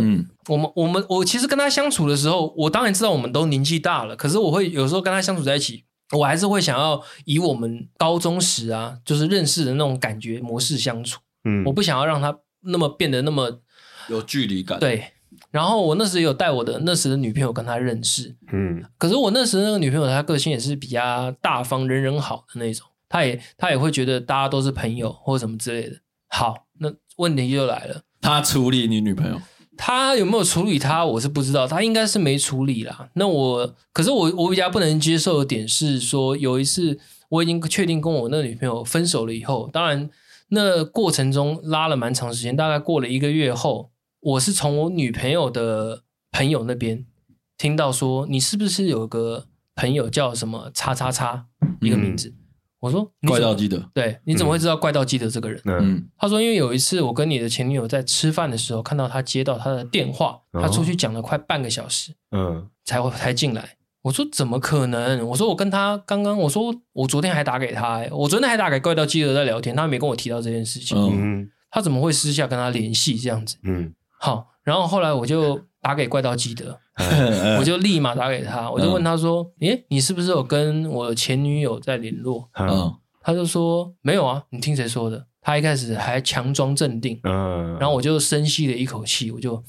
[0.52, 11.20] 我们我们我其实跟他相处的时候，我当然知道我们都年纪大了，可是我会有时候跟他相处在一起，我还是会想要以我们高中时啊，就是认识的那种感觉模式相处。
[11.44, 13.60] 嗯，我不想要让他那么变得那么
[14.08, 14.78] 有距离感。
[14.78, 15.12] 对。
[15.50, 25.96] 然后我那时有带我的那时的女朋友跟他认识，嗯，可是我那时那个女朋友她个性也是比较大方、人人好的那种，她也她也会觉得大家都是朋友或者什么之类的。
[26.28, 29.38] 好，那问题就来了，他处理你女朋友，
[29.76, 33.08] 他有没有处理他，我是不知道，他应该是没处理啦。
[33.14, 40.10] 那我，可是我我比较不能接受的点是说，有一次我已经确定跟我那女朋友分手了以后，当然
[40.48, 43.90] 那过程中拉了蛮长时间，大概过了一个月后。
[44.20, 47.04] 我是从我女朋友的朋友那边
[47.58, 51.46] 听到说，你是不是有个朋友叫什么叉叉叉
[51.80, 52.32] 一个名字？
[52.82, 55.62] 我说怪盗基德，对，你怎么会知道怪盗基德这个人？
[55.66, 63.76] 嗯，他说因为有一次我跟你的前女友在吃饭的时候，看到他接到他的电话，他出去讲了快半个小时，嗯，才会才进来。
[64.02, 65.24] 我说怎么可能？
[65.28, 73.58] 我说我跟他刚刚，我说我昨天还打给他，我昨天还打给怪盗基德在聊天，他没跟我提到这件事情，嗯，他怎么会私下跟他联系这样子？
[73.62, 73.94] 嗯。
[74.18, 76.80] 好，然后后来我就打给怪盗基德，
[77.58, 89.60] 我就立马打给他，我就问他说：“诶，你是不是有跟我前女友在联络？”嗯，他就说：“没有啊，你听谁说的？”他一开始还强装镇定，嗯，然后我就深吸了一口气，我就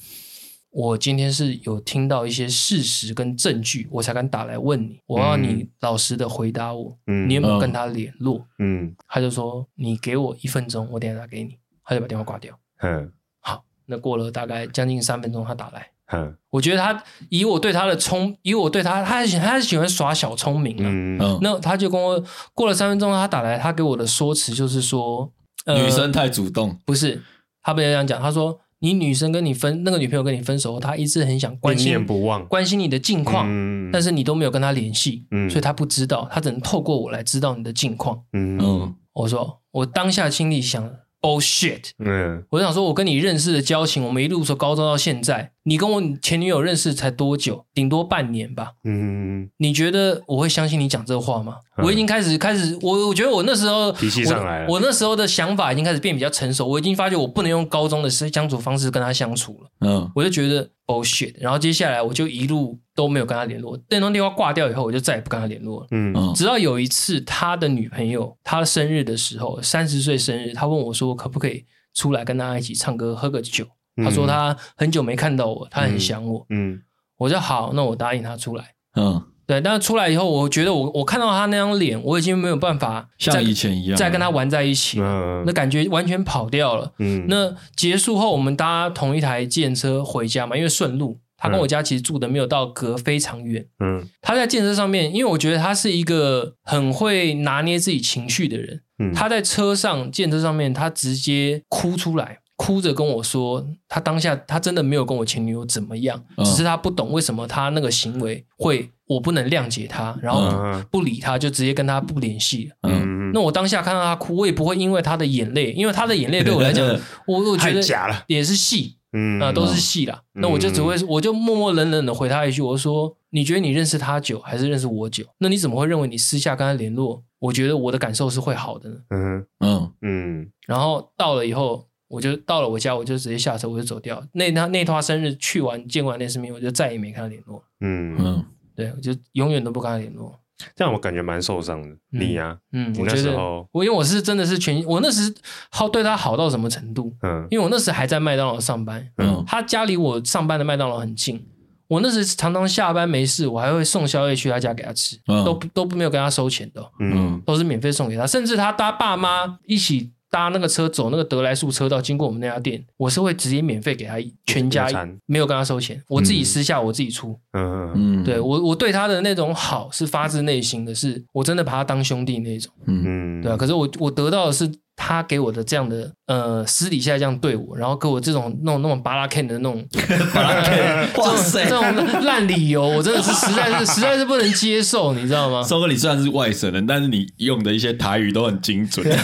[0.70, 8.46] 我今天是有听到一些事实跟证据，我才敢打来问你，我要你老实的回答我，嗯，你有没有跟他联络？
[8.58, 12.56] 嗯，他就说：“你给我一分钟，我等下打给你。”他就把电话挂掉。
[12.82, 13.12] 嗯。
[13.40, 15.90] 好那过了大概将近三分钟，他打来。
[16.12, 20.82] 嗯，我觉得他以我对他的聪，以我对他，他喜他喜欢耍小聪明了。
[20.86, 25.32] 嗯，那他就跟我过了三分钟，他打来，他给我的说辞就是说，
[25.64, 26.78] 呃、女生太主动。
[26.84, 27.22] 不是，
[27.62, 28.20] 他不要这样讲。
[28.20, 38.22] 他说，你女生跟你分那个女朋友跟你分手，他一直很想关心，念念不忘，关心你的近况，嗯、但是你都没有跟他联系，嗯、所以他不知道，他只能透过我来知道你的近况。
[38.34, 40.84] 嗯，嗯我说，我当下心里想。
[41.24, 47.64] bullshit，嗯，我想说，我跟你认识的交情，我们一路从高中到现在，你跟我前女友认识才多久？
[47.72, 48.72] 顶多半年吧。
[48.84, 51.56] 嗯，你觉得我会相信你讲这话吗？
[51.78, 59.70] 嗯、我已经开始开始，我我觉得我那时候脾气上来了我，我那时候的想法已经开始变比较成熟，我已经发觉我不能用高中的相处方式跟他相处了。
[59.80, 65.86] 嗯，我就觉得 bullshit，然后接下来我就一路都没有跟他联络，那通电话挂掉以后，我就再也不跟他联络了。
[65.90, 73.66] 嗯，直到有一次他的女朋友他生日的时候，三十岁生日，他问我说可不可以出来跟大家一起唱歌喝个酒。
[73.96, 76.44] 他说他很久没看到我，他很想我。
[76.50, 76.80] 嗯，
[77.16, 78.64] 我说好，那我答应他出来。
[78.96, 85.00] 嗯，对，但是出来以后，我觉得我我看到他那张脸，我已经没有办法像以前一样再跟他玩在一起。
[85.00, 86.92] 嗯，那感觉完全跑掉了。
[86.98, 91.20] 嗯，那结束后，我们搭同一台计程车回家嘛，因为顺路。
[91.44, 93.64] 他跟我家其实住的没有到隔非常远。
[93.80, 98.80] 嗯，他在健身上面，因为我觉得他是一个很会拿捏自己情绪的人。
[98.98, 102.38] 嗯，他在车上健身上面，他直接哭出来。
[102.56, 112.76] 哭着跟我说，他当下他真的没有跟我前女友怎么样，只是他不懂为什么他那个行为会，我不能谅解他，然后不理他，就直接跟他不联系了。
[112.88, 116.86] 嗯，那我当下看到他哭，我也不会因为他的眼泪，因为他的眼泪对我来讲，
[117.26, 120.22] 我我觉得，也是戏，嗯啊，都是戏啦。
[120.32, 125.24] 那我就只会，我就默默冷冷的回他一句，我说：“你觉得你认识他久，还是认识我久？
[125.38, 127.22] 那你怎么会认为你私下跟他联络？
[127.38, 130.52] 我觉得我的感受是会好的呢。”嗯嗯嗯。
[130.66, 134.22] 然后到了以后，我就到了我家，我就直接下车，我就走掉。
[134.32, 137.62] 那他那他生日去完见完那次面，我就再也没跟他联络。
[137.80, 138.44] 嗯嗯。
[138.76, 140.36] 对，我就永远都不跟他联络。
[140.74, 141.88] 这样我感觉蛮受伤的。
[141.88, 145.34] 嗯、你呀、啊，嗯，我那时候，我因为我是真的是全，我那时
[145.70, 147.14] 好对他好到什么程度？
[147.22, 151.44] 嗯，因为我那时还在麦当劳上班，嗯，他家离我上班的麦当劳很近，
[151.88, 160.13] 我那时常常下班没事，我还会送宵夜去他家给他吃，嗯、都都没有跟他收钱的，嗯，都是免费送给他，甚至他他爸妈一起。
[160.34, 164.14] 搭那个车走那个德来速车道，经过我们那家店，我是会直接免费给他
[164.46, 164.88] 全家，
[165.26, 167.38] 没有跟他收钱，我自己私下我自己出。
[167.52, 172.72] 嗯嗯，对我我对他的那种好是发自内心的，是我真的把他当兄弟那种。
[172.86, 173.56] 嗯嗯，对啊。
[173.56, 174.68] 可是我我得到的是。
[174.96, 179.84] 他给我的这样的呃私底下这样对我，然后给我这种那种那种巴拉 Ken 的那种
[180.32, 181.82] 巴拉 Ken，哇塞，这种
[182.24, 185.62] 烂理由，我真的是实在是实在是不能接受，你知道吗？
[185.62, 189.14] 收哥，你虽然是外省人，但是你用的一些台语都很精准， 对，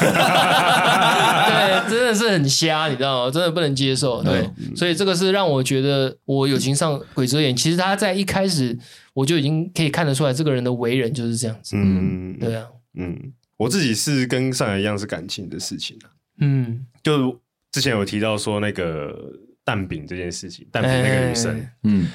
[1.89, 3.31] 真的是很瞎，你知道吗？
[3.31, 7.55] 真的不能接受，对，所以这个是让我觉得我友情上鬼遮眼。
[7.57, 8.77] 其实他在一开始
[9.15, 12.65] 我就已经可以看得出来，这个人的为人就是这样子，嗯，对啊，
[12.99, 13.33] 嗯。
[13.61, 16.09] 我自己是跟上海一样是感情的事情啊，
[16.41, 17.39] 嗯，就
[17.71, 19.15] 之前有提到说那个
[19.63, 22.09] 蛋饼这件事情，蛋饼那个女生，欸、嗯，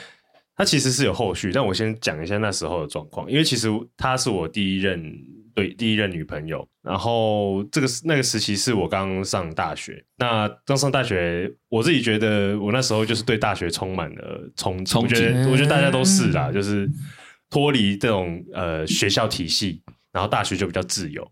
[0.56, 5.16] 她其实是有后续，但我先讲一下那时候的状况，因为其实她是我第一任
[5.54, 16.90] 对第一任女朋友，然后这个那个时期是我刚上大学，那刚上大学，我自己觉得我那时候就是对大学充满了憧憬，我觉得我觉得大家都是啦，就是
[17.52, 19.84] 脱离这种呃学校体系。
[20.16, 21.30] 然后大学就比较自由，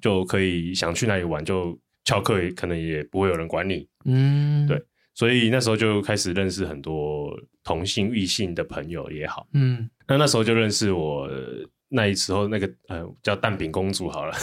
[0.00, 3.86] 就可以想去哪里玩就翘课，可能也不会有人管你。
[4.04, 4.82] 嗯，对，
[5.14, 7.30] 所以那时候就开始认识很多
[7.62, 9.46] 同性异性的朋友也好。
[9.52, 11.28] 嗯，那那时候就认识我
[11.88, 14.32] 那时候那个呃叫蛋饼公主好了。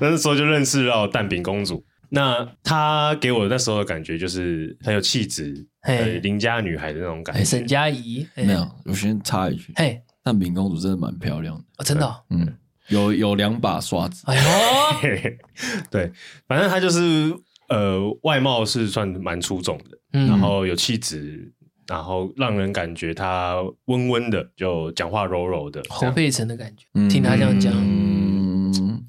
[0.00, 1.84] 那时候就认识到蛋饼公主。
[2.10, 5.66] 那她给我那时候的感觉就是很有气质，
[6.22, 7.42] 邻家女孩的那种感觉。
[7.42, 9.72] 沈佳宜没有，我先插一句。
[9.76, 10.00] 嘿。
[10.22, 12.56] 蛋饼公主真的蛮漂亮的，哦、真的、哦，嗯，
[12.88, 15.30] 有有两把刷子，哎呦，
[15.90, 16.12] 对，
[16.46, 17.34] 反正他就是
[17.68, 21.50] 呃，外貌是算蛮出众的，嗯、然后有气质，
[21.86, 29.02] 然后让人感觉他温温的，就讲话柔柔的，侯佩岑的感觉，嗯、听他这样讲，嗯，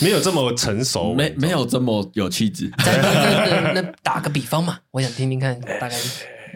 [0.00, 2.70] 没有这么成熟，没没有这么有气质。
[2.78, 5.96] 那那打个比方嘛，我想听听看，大概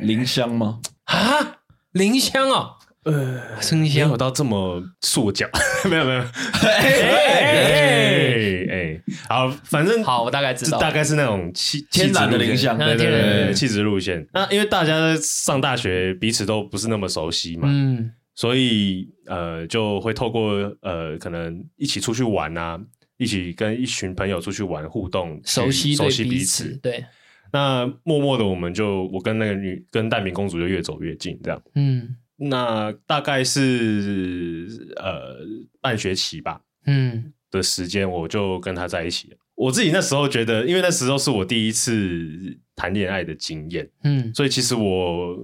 [0.03, 0.79] 林香吗？
[1.05, 1.59] 啊，
[1.92, 2.73] 林香啊、哦。
[3.07, 5.47] 呃，生鲜没有到这么塑胶，
[5.88, 7.66] 没有没有，哎
[8.70, 14.27] 哎好，反正好，我大概知道，大概是那种气天然的影响，对对对，气质路线。
[14.33, 22.79] 那因为大家上大学彼此都不是那么熟悉嘛，嗯，所以呃就会透过呃可能一起出去玩啊，
[23.16, 27.05] 一起跟一群朋友出去玩互动，熟悉熟悉彼此，对。
[27.53, 32.16] 那默默的我们就我跟那个女跟蛋饼公主就越走越近，这样，嗯。
[32.37, 35.37] 那大概是呃
[35.81, 39.37] 半学期吧，嗯的时间，我就跟他在一起了。
[39.55, 42.29] 我自己那时候觉得，因为那时候是我第一次
[42.75, 45.35] 谈恋爱的经验，嗯，所以其实我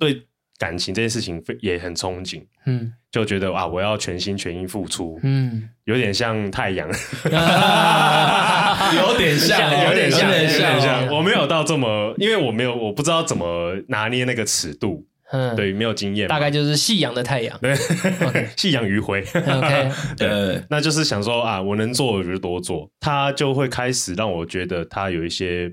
[0.00, 0.20] 对
[0.58, 6.88] 感情这件事情也很憧憬，嗯，就觉得啊，我要全心全意付出，嗯，有点像太阳，
[8.96, 15.06] 有点像，有点像，有点像，我没有到这么，因为我没有，我不知道怎么拿捏那个尺度。
[15.32, 17.74] 嗯，对，没有经验，大概就是夕阳的太阳，对，
[18.56, 25.68] 夕阳余晖，OK， 对，那就是想说啊，我能做我就多做，他就会开始让我觉得他有一些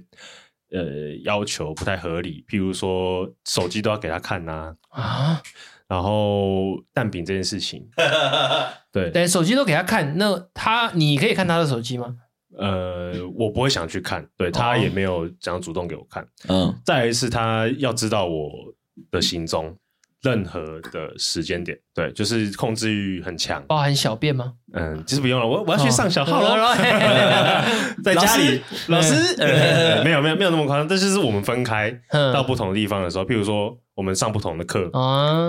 [0.72, 0.82] 呃
[1.24, 5.40] 要求不太合理，譬如说手机都要给他看呐，啊，
[5.88, 7.88] 然后蛋饼这件事情，
[8.92, 12.16] 对，对，手机都给他看，那他你可以看他的手机吗？
[12.58, 18.50] 呃，我不会想去看，对，他也没有想主动给我看，嗯，再来一次他要知道我。
[19.12, 19.76] 的行踪，
[20.22, 24.54] 任何的时间点，对，就是控制欲很强，包含小便吗？
[24.74, 26.76] 嗯，其实不用了，我我要去上小号了，
[28.04, 29.36] 在家里，老师，
[30.04, 31.94] 没有没有没有那么夸张，这就是我们分开
[32.34, 34.90] 到不同的地方的时候，譬如说我们上不同的课，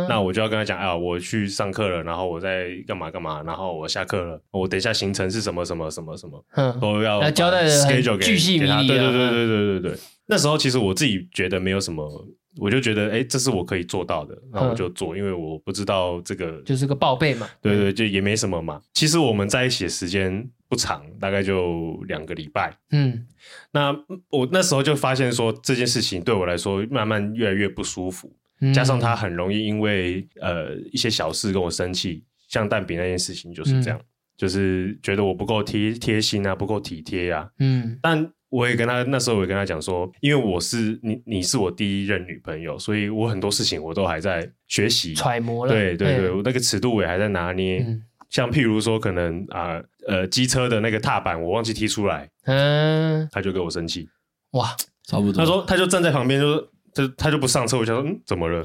[0.09, 6.45] 那我就要跟他讲，啊，我去上课了，然后我在干嘛干嘛，然后我下课了，我等一下行程是什么什么什么什么，
[6.81, 9.99] 都要交代的 schedule 给他，对对对对对对对。
[10.27, 17.49] 那时候其实我自己觉得没有什么，我就觉得哎，这是我可以做到的，那我就做，因为我不知道这个就是个报备嘛。
[17.61, 18.81] 对对，就也没什么嘛。
[18.93, 22.75] 其实我们在一起的时间不长，大概就两个礼拜。
[22.91, 23.27] 嗯，
[23.73, 23.95] 那
[24.31, 28.33] 我那时候就发现说这件事情对我来说慢慢越来越不舒服，
[28.73, 34.01] 加上他很容易因为呃一些小事跟我生气，像蛋饼那件事情就是这样。
[34.37, 37.51] 就是觉得我不够贴贴心啊，不够体贴呀、啊。
[37.61, 45.73] 嗯，但我也跟他那时候我也跟他讲说，因为我是你，你是我第一任女朋友，所以我很多事情我都还在学习揣摩了。
[45.73, 47.85] 对对对，我那个尺度我也还在拿捏。
[47.85, 54.09] 嗯、像譬如说，可能啊呃，呃，机车的那个踏板我忘记踢出来，嗯，他就跟我生气。
[54.53, 55.33] 哇，差不多。
[55.33, 56.57] 他说他就站在旁边就，
[56.95, 58.65] 就就他就不上车，我就说嗯，怎么了？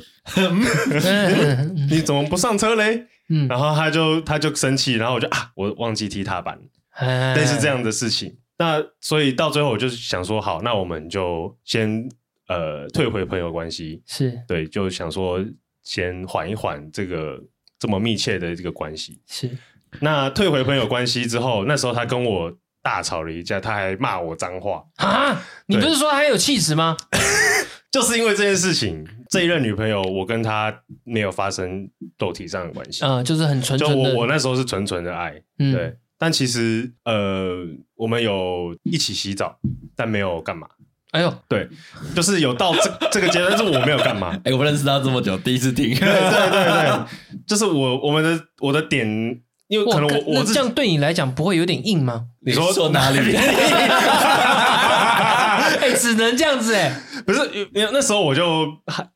[1.89, 3.07] 你怎么不上车嘞？
[3.29, 6.59] 嗯，然后他就他就生气，然后我就啊，我忘记踢踏板，
[7.35, 8.37] 类似这样的事情。
[8.59, 12.09] 那所以到最后，我就想说，好，那我们就先
[12.49, 15.39] 呃退回朋友关系，是对，就想说
[15.81, 17.41] 先缓一缓这个
[17.79, 19.21] 这么密切的这个关系。
[19.27, 19.49] 是，
[20.01, 25.41] 那退回朋友关系之后，那时候他跟我大吵了一架，他还骂我脏话啊！
[25.67, 26.97] 你不是说他有气质吗？
[27.89, 33.95] 就是因为这件事情，这一任女朋友，我跟她没有发生肉体上的关系，嗯，就是很纯纯的。
[33.95, 35.95] 就我我那时候是纯纯的爱，嗯、对。
[36.19, 39.57] 但其实呃，我们有一起洗澡，
[39.95, 40.67] 但没有干嘛。
[41.11, 41.67] 哎呦，对，
[42.15, 44.39] 就是有到这这个阶段，但是我没有干嘛。
[44.43, 45.89] 哎，我认识他这么久，第一次听。
[45.89, 47.05] 对对对对，
[47.47, 49.07] 就是我我们的我的点，
[49.69, 52.25] 因为可能我我这样对你来讲不会有点硬吗？
[52.41, 53.17] 你说说哪里？
[55.89, 56.95] 哎，只能这样子哎。
[57.25, 57.41] 不是，
[57.73, 58.65] 没有那时候我就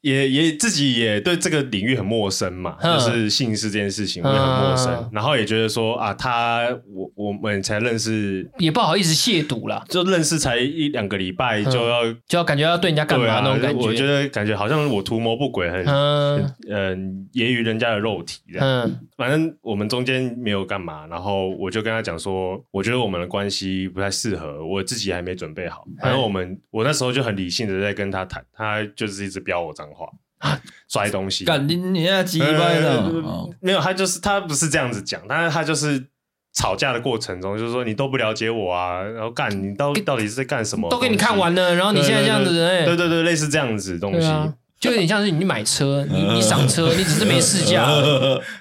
[0.01, 30.09] 也也自己也对这个领域很陌生嘛，嗯、就是性事这件事情我也很陌生，嗯、然后也觉得说啊，他我我们才认识，也不好意思亵渎啦，就认识才一两个礼拜就要、嗯、就要感觉要对人家干嘛那种感觉，我觉得感觉好像我图谋不轨，很嗯呃揶揄人家的肉体这样，嗯，反正我们中间没有干嘛，然后我就跟他讲说，我觉得我们的关系不太适合，我自己还没准备好，反正我们、嗯、我那时候就很理性的在跟他谈，他就是一直飙我脏话，
[30.89, 33.03] 摔东西，干你你啊鸡掰的，
[33.59, 36.03] 没有，他就是他不是这样子讲，但是他就是
[36.53, 40.89] 吵架的过程中，就是说你都不了解我啊，然后干你到到底是在干什么？
[40.89, 44.27] 都给你看完了，然后你现在这样子，哎对对对，类似这样子东西，
[44.79, 47.87] 就有点像是你买车，你你 赏车，你只是没试驾，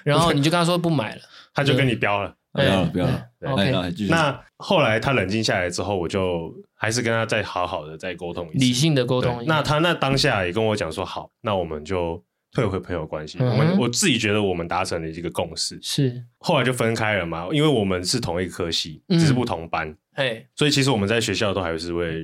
[0.03, 1.21] 然后你就跟他说不买了，
[1.53, 2.35] 他就跟你飙了。
[2.53, 3.29] 不要了，不要了。
[3.41, 3.71] OK，
[4.07, 9.43] 那后来他冷静下来之后，我就还是跟他再好好的再沟通一次，理性的沟通。
[9.47, 13.39] 那他那当下也跟我讲说，好，那我们就退回朋友关系。
[13.39, 19.93] 我们我自己觉得我们达成了一个共识，是后来就分开了嘛，因为我们是同一个科系，只是不同班。
[20.13, 22.23] 哎，所以其实我们在学校都还是会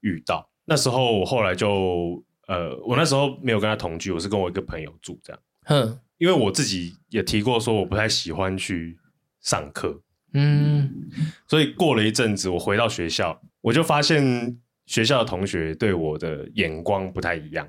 [0.00, 0.46] 遇到。
[0.66, 5.40] 那时候我后来就呃，我那时候没有跟他同居，我是跟我一个朋友住这样。
[5.66, 8.98] 嗯，因为我自己也提过说，我不太喜欢去。
[9.48, 9.98] 上课，
[10.34, 11.08] 嗯，
[11.46, 17.66] 所以过了一阵子，我回到学校，我就发现学校的同学对我的眼光不太一样。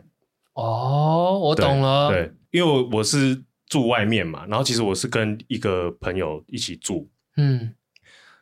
[0.55, 7.73] 哦，我懂了，对，因为我我是住外面嘛，然后其实我是跟一个朋友一起住，嗯，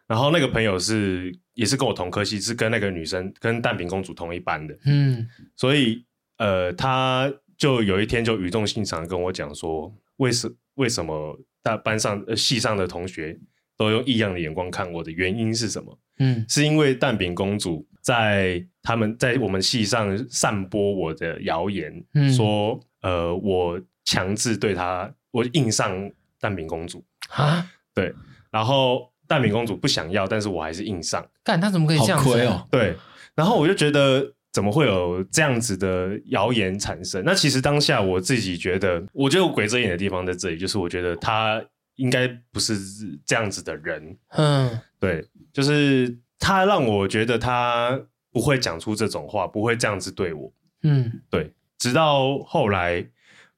[0.08, 6.04] 然后那个朋友是也是跟我同科系，是跟那个女生跟蛋饼公主同一班的，嗯，所以
[6.39, 11.39] 呃，他就有一天就语重心长跟我讲说，为什为什么？
[11.67, 13.38] 他班上呃系上的同学
[13.77, 15.99] 都用异样的眼光看我的原因是什么？
[16.19, 28.13] 嗯，是因为蛋饼公主在他们在我们系上散播我的谣言，嗯、说呃我强制对她我硬上蛋饼公主啊，对，
[28.49, 32.41] 然后蛋饼公主不想要，但是我还是硬上，干他怎么可以这样子？
[32.45, 32.95] 哦、对，
[33.36, 37.23] 然后我就觉得怎么会有这样子的谣言产生？
[37.23, 41.63] 那其实当下我自己觉得，我觉得我鬼遮眼的地方在这里，就是我觉得他。
[41.97, 42.77] 应该不是
[43.25, 47.99] 这样子的人，嗯，对，就是他让我觉得他
[48.31, 53.03] 不会讲出这种话，不会这样子对我，嗯，对，直到后来，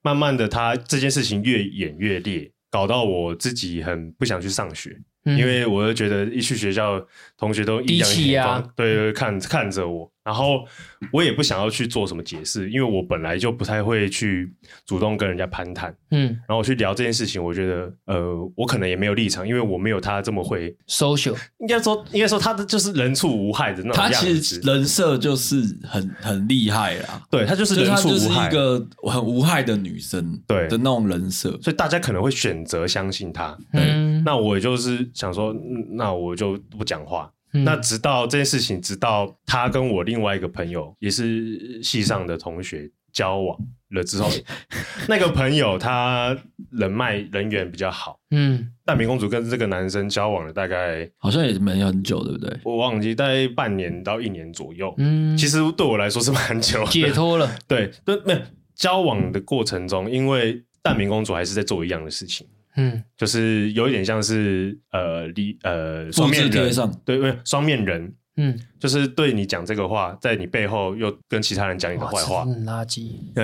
[0.01, 4.97] 慢慢的，他这件事情越演越烈，搞到我自己很不想去上学。
[5.25, 7.05] 因为我就觉得一去学校，
[7.37, 10.63] 同学都异样眼光，对对，看看着我，然后
[11.11, 14.53] 我也不想要去做什么解释，因为我本来就不太会去
[14.85, 35.09] 主动跟人家攀谈，嗯，然后我去聊这件事情，我觉得呃，我可能也没有立场，因为我没有他这么会 social，应该说应该说他的就是人畜无害的那种样子，他其实人设就是很很厉害啦，对，他就是人畜无害，一个很无害的女生，对的那种人设，所以大家可能会选择相信他，嗯，那我就是。
[35.13, 35.55] 想说，
[35.91, 37.31] 那我就不讲话。
[37.53, 43.57] 嗯、那直到这件事情，直到他跟我另外一个朋友，也是系上的同学交往
[43.89, 44.29] 了之后，
[45.09, 46.37] 那个朋友他
[46.71, 48.19] 人脉人缘比较好。
[48.31, 52.55] 嗯，大明公主跟这个男生交往了大概好像也没很久，对不对？
[52.63, 54.93] 我忘记大概半年到一年左右。
[54.97, 57.49] 嗯，其实对我来说是蛮久，解脱了。
[57.67, 58.39] 对，对，没有
[58.75, 62.45] 交往的过程中，因为大明公主还是在做一样的事情。
[62.75, 73.11] 嗯，就是有一点像是呃，离呃双面人，对，对，双面人，嗯，就是对你讲这个话，在你背后又跟其他人讲你的坏话，垃圾。
[73.33, 73.43] 对，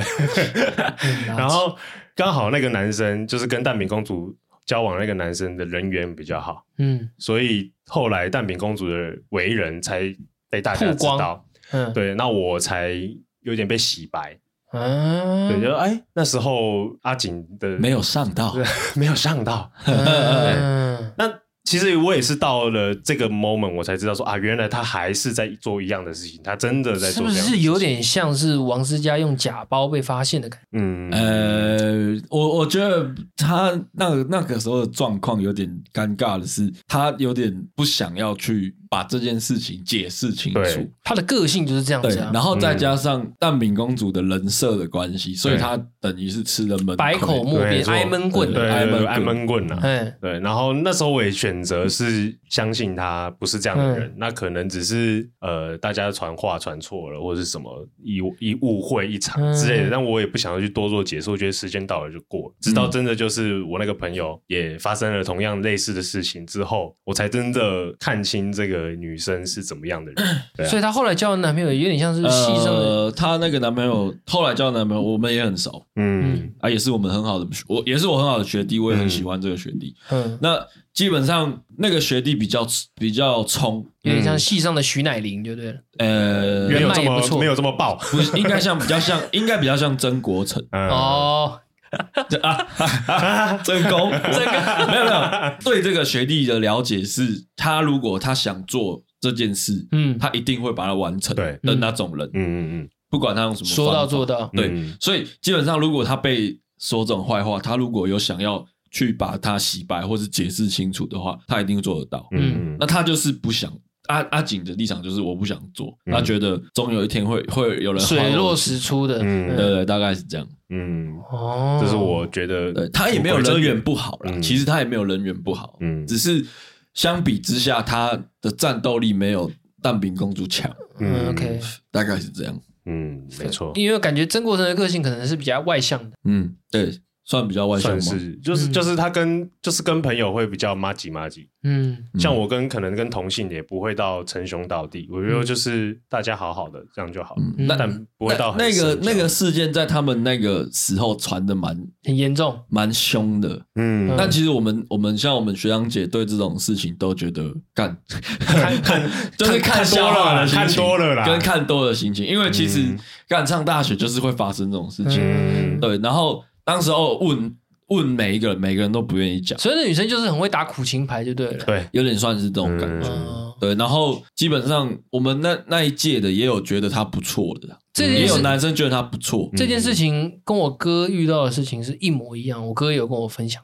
[1.36, 1.76] 然后
[2.16, 4.34] 刚好那个男生就是跟蛋饼公主
[4.66, 10.02] 交往，那个男生的人缘比较好，嗯，所以后来蛋饼公主的为人才
[10.50, 12.94] 被大家知道，嗯，对，那我才
[13.42, 14.38] 有点被洗白。
[14.76, 18.56] 嗯，对，就哎，那时候阿景的没有上到，
[18.96, 19.72] 没有上到。
[19.86, 21.32] 嗯，那。
[21.68, 27.28] 其实我也是到了这个 moment，我才知道说啊，原来他还是在做一样的事情，他真的在做。
[27.28, 30.68] 是不是有点像是王思佳用假包被发现的感觉？
[30.74, 40.90] 嗯，呃，我我觉得他那个那个时候的状况有点尴尬的是，他有点不想要去把这件事情解释清楚。
[41.04, 42.32] 他的个性就是这样子啊。
[42.34, 49.80] 然后再加上蛋饼公主的人设的关系，所以他等于是吃了闷百口莫辩，挨闷棍，挨闷挨闷棍啊。
[50.22, 51.66] 对，然后那时候我也选。
[51.66, 59.88] 择是相信他不是这样的人，嗯、那可能只是呃大家传话传错了，或者是什么一一误会一场之类的。
[59.88, 62.54] 嗯、但我也不想要去多做解释，我觉得时间到了就过。
[62.62, 70.26] 直到真的就是我那个朋友也发生了同样类似的事情之后，我才真的看清这个女生是怎么样的人。
[70.60, 79.96] 啊、所以她后来交的男朋友有点像是牺牲呃，她那个男朋友后来交的男朋友，我们也很熟，嗯啊，也是我们很好的，我也是我很好的学弟，我也很喜欢这个学弟。
[80.10, 80.60] 嗯，那。
[80.96, 82.66] 基本上那个学弟比较
[82.98, 85.78] 比较冲，有点像戏上的徐乃麟，就对了。
[85.98, 90.66] 呃，没有这么没有这么爆，不是应该像比较像，应该比较像曾国城。
[90.72, 91.60] 哦，
[92.42, 95.54] 啊， 曾公，这个 没有没有。
[95.64, 101.36] 对这个学弟的了解是，他如果他想做这件事，嗯，他一定会把它完成。
[101.36, 104.50] 对的那种人，嗯嗯嗯，不管他用什么说到做到。
[104.54, 108.66] 对，所以基本上如果他被说这种坏话，他如果有想要。
[108.92, 112.26] 去把他洗白或是解释清楚的话，他一定做得到。
[112.32, 113.70] 嗯，那他就是不想
[114.08, 119.20] 阿阿景的立场就是我不想做，嗯、他觉得总有一天会会有人水落石出的。
[119.22, 120.48] 嗯，对对，大概是这样。
[120.70, 124.32] 嗯，哦，这是我觉得对他也没有人缘不好啦。
[124.34, 125.78] 嗯、其实他也没有人缘不好。
[125.82, 126.46] 嗯，只是
[126.94, 129.52] 相比之下，他的战斗力没有
[129.82, 130.74] 蛋饼公主强。
[131.00, 131.60] 嗯，OK，
[131.92, 132.60] 大概是这样。
[132.86, 133.72] 嗯，没错。
[133.76, 136.18] 因为感觉曾国成的个性可能是比较外向的。
[136.24, 137.00] 嗯，对。
[137.26, 147.36] 算比较外向，算是就是就是他跟就是跟朋友会比较麻吉麻吉，嗯，像我跟可能跟同性也不会到称兄道弟，我觉得就是大家好好的这样就好，
[147.68, 157.98] 但不会到那个那个事件在他们那个时候传的蛮很严重，蛮凶的，嗯，但其实我们我们像我们学长姐对这种事情都觉得干。
[158.40, 159.02] 看看
[159.36, 162.96] 就是看多了看多了啦，跟看多了心情，因为其实
[163.28, 165.80] 干上大学就是会发生这种事情，嗯。
[165.80, 166.44] 对，然后。
[166.66, 167.56] 当时候问
[167.90, 173.76] 问每一个人，每个人都不愿意讲，所以那女生就是很会打苦情牌，就对了，对，有点算是这种感觉，嗯、对。
[173.76, 179.48] 然后基本上我们那那一届的也有觉得他不错的，这也有男生觉得他不错。
[179.56, 183.62] 这件事情跟我哥遇到的事情是一模一样，我哥有跟我分享。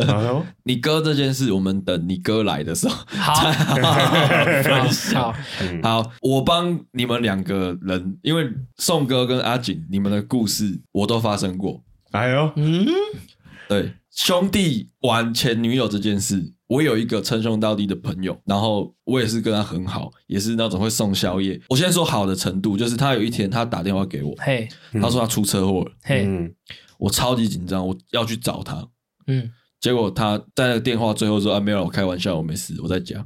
[0.64, 2.96] 你哥这件事，我们等你哥来的时候。
[3.08, 3.34] 好。
[4.70, 5.34] 好好，
[5.82, 11.82] 好，我帮你们两个人，因为宋哥跟阿景，你们的故事我都发生过。
[12.12, 12.86] 哎呦，嗯，
[13.68, 21.60] 对，兄弟玩前女友这件事，我有一个称兄道弟的朋友，然后我也是跟他很好，也是那种会送宵夜。
[21.68, 26.26] 我先说好的程度，就是他有一天他打电话给我，嘿，他说他出车祸了，嘿，
[26.98, 28.84] 我超级紧张，我要去找他，
[29.28, 29.50] 嗯，
[29.80, 33.24] 结果他在那个电话最后说啊，没有，我开玩笑，我没事，我在家，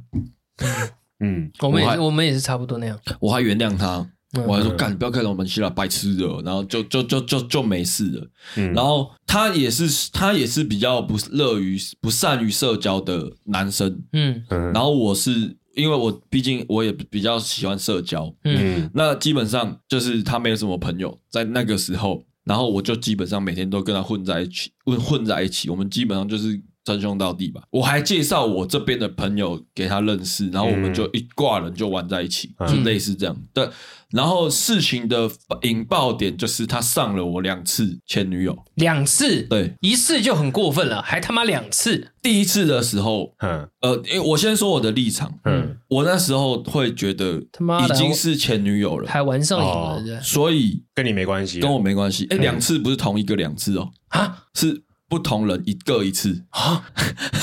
[1.19, 4.07] 嗯，我们也是，我们也是差不多那样，我还原谅他。
[4.47, 6.25] 我还说干，不要开什么门气了，白痴的。
[6.43, 8.27] 然后就就就就就没事了。
[8.55, 14.01] 嗯、然后他也是他也是比较不乐于不善于社交的男生。
[14.13, 18.33] 嗯，然后我是因为我毕竟我也比较喜欢社交。
[18.43, 25.69] 嗯，那基本上就是他没有什么朋友在那个时候，然后我就基本上每天都跟他混在一起，混混在一起。
[25.69, 27.63] 我们基本上就是称兄道弟吧。
[27.71, 33.35] 我还介绍我这边的朋友给他认识，然后我们就一挂人就玩在一起，嗯、就类似这样。
[33.53, 33.67] 对，
[34.11, 35.29] 然后事情的
[35.63, 42.11] 引爆点就是他上了我两次前女友，两次，对，一次就很过分了，还他妈两次。
[42.21, 52.25] 第一次的时候，嗯，呃，因为我先说我的立场，嗯，我那时候会觉得他妈已经是前女友了，还玩上瘾了，哦、所以跟你没关系，跟我没关系。
[52.29, 54.84] 哎，两次不是同一个两次哦，啊，是。
[55.07, 56.83] 不同人一个一次啊，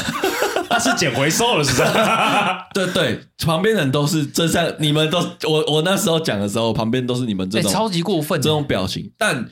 [0.68, 1.84] 他是捡回收了，是不是？
[2.74, 9.12] 对对，旁边人都是真像你们都我我那时候讲的时候，旁边都是你们这种、欸、超级过分这种表情。
[9.18, 9.48] 但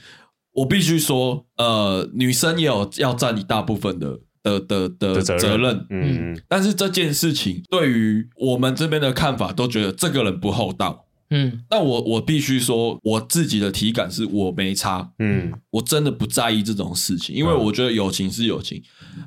[0.53, 5.87] 我必须说，呃，女生也有要占一大部分的的的的，的责任。
[5.91, 11.05] 嗯，但是这件事情对于我们这边的看法，都觉得这个人不厚道。
[11.31, 18.83] 嗯，那我我必须说，我自己的体感是我没差，嗯，我真的不在意这种事情，因为我觉得友情是友情，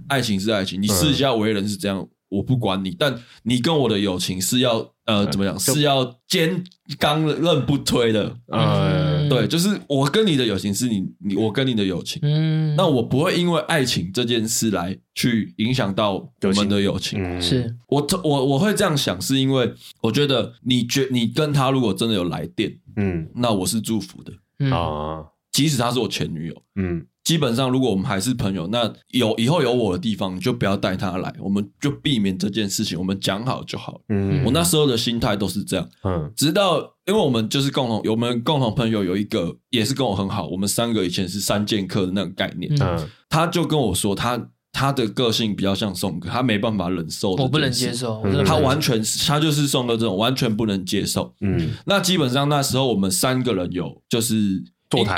[0.07, 2.07] 爱情是爱情，你私下为人是这样。
[2.29, 5.59] 我不管你，但你跟我的友情是要呃怎么讲？
[5.59, 6.63] 是要坚
[6.97, 8.35] 刚韧不推的。
[8.47, 12.19] 嗯，对，就是我跟你的友情是你你我跟你的友情。
[12.23, 17.21] 嗯，那我不会因为爱情这件事来去影响到我们的友情。
[17.21, 17.75] 嗯、是。
[17.87, 24.33] 我我我会这样想，是因为我觉得你觉你跟他如果真的有来电，嗯，那我是祝福的。
[24.69, 27.05] 啊，嗯、即使他是我前女友，嗯。
[27.23, 34.01] 基本上，如果我们还是朋友，那有以后有我的地方，你就不要带他来，我们就避免这件事情，我们讲好就好。
[34.09, 35.89] 嗯，我那时候的心态都是这样。
[36.03, 42.69] 嗯，直到因为我们就是共同，我们共同朋友有一个也是跟我很好，我们三个以前是三剑客的那个概念。
[42.81, 51.33] 嗯，他就跟我说，他他的个性比较像宋哥，他没办法忍受，我不能接受，他完全他就是宋哥这种完全不能接受。
[51.39, 54.61] 嗯，那基本上那时候我们三个人有就是。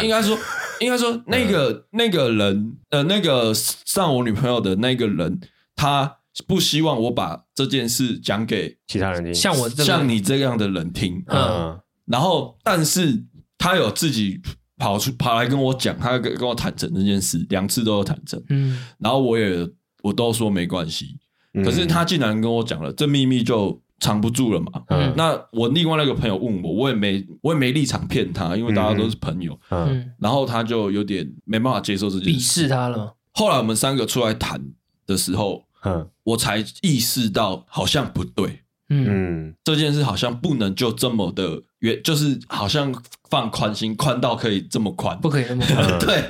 [0.02, 0.38] 应该说，
[0.80, 5.40] 应该说，那个那个人，呃，那个上我女朋友的那个人，
[5.76, 6.18] 他
[6.48, 11.24] 不希望我把这件事讲给其他人听，像我像你这样的人听。
[11.28, 13.24] 嗯，然后，但是
[13.58, 14.40] 他有自己
[14.78, 18.42] 跑出跑来跟我讲，他跟跟我坦诚这件事，两次都有坦诚。
[18.50, 19.68] 嗯，然后我也
[20.02, 21.18] 我都说没关系，
[21.64, 23.82] 可是他竟然跟我讲了，这秘密就。
[24.00, 24.72] 藏不住了嘛？
[24.90, 29.58] 嗯，那我另外那个朋友问我，我也没我也没立场骗他，因为大家都是朋友。
[29.70, 33.16] 嗯，然后他就有点没办法接受这件事，鄙视他了。
[33.32, 34.62] 后来我们三个出来谈
[35.08, 38.62] 的时候，嗯，我才意识到好像不对。
[38.90, 42.94] 嗯，这件事好像不能就这么的原，就是好像
[43.30, 45.98] 放宽心，宽到可以这么宽，不可以那么宽。
[46.00, 46.24] 对，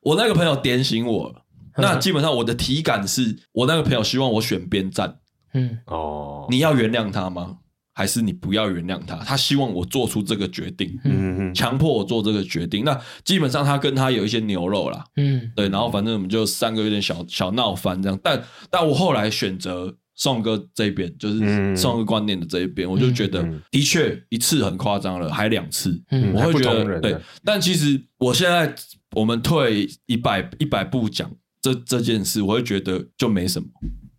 [0.00, 1.42] 我那个朋友点醒我了。
[1.78, 5.20] 那基本上我的体感是我那个朋友希望我选边站。
[5.54, 7.58] 嗯哦，你要原谅他吗？
[7.94, 9.16] 还是你不要原谅他？
[9.16, 12.86] 他希望我做出这个决定，嗯嗯，强迫我做这个决定。
[12.86, 15.68] 那基本上他跟他有一些牛肉啦，嗯，对。
[15.68, 18.18] 然后反正我们就三个有点小小闹翻这样。
[18.22, 27.14] 但但我后来选择宋哥这边，就是宋哥观念的这一边，我就觉得的确一次很夸张了，还两次，嗯，我会觉得对。
[27.44, 28.74] 但其实我现在
[29.14, 31.30] 我们退一百一百步讲
[31.60, 33.68] 这这件事，我会觉得就没什么。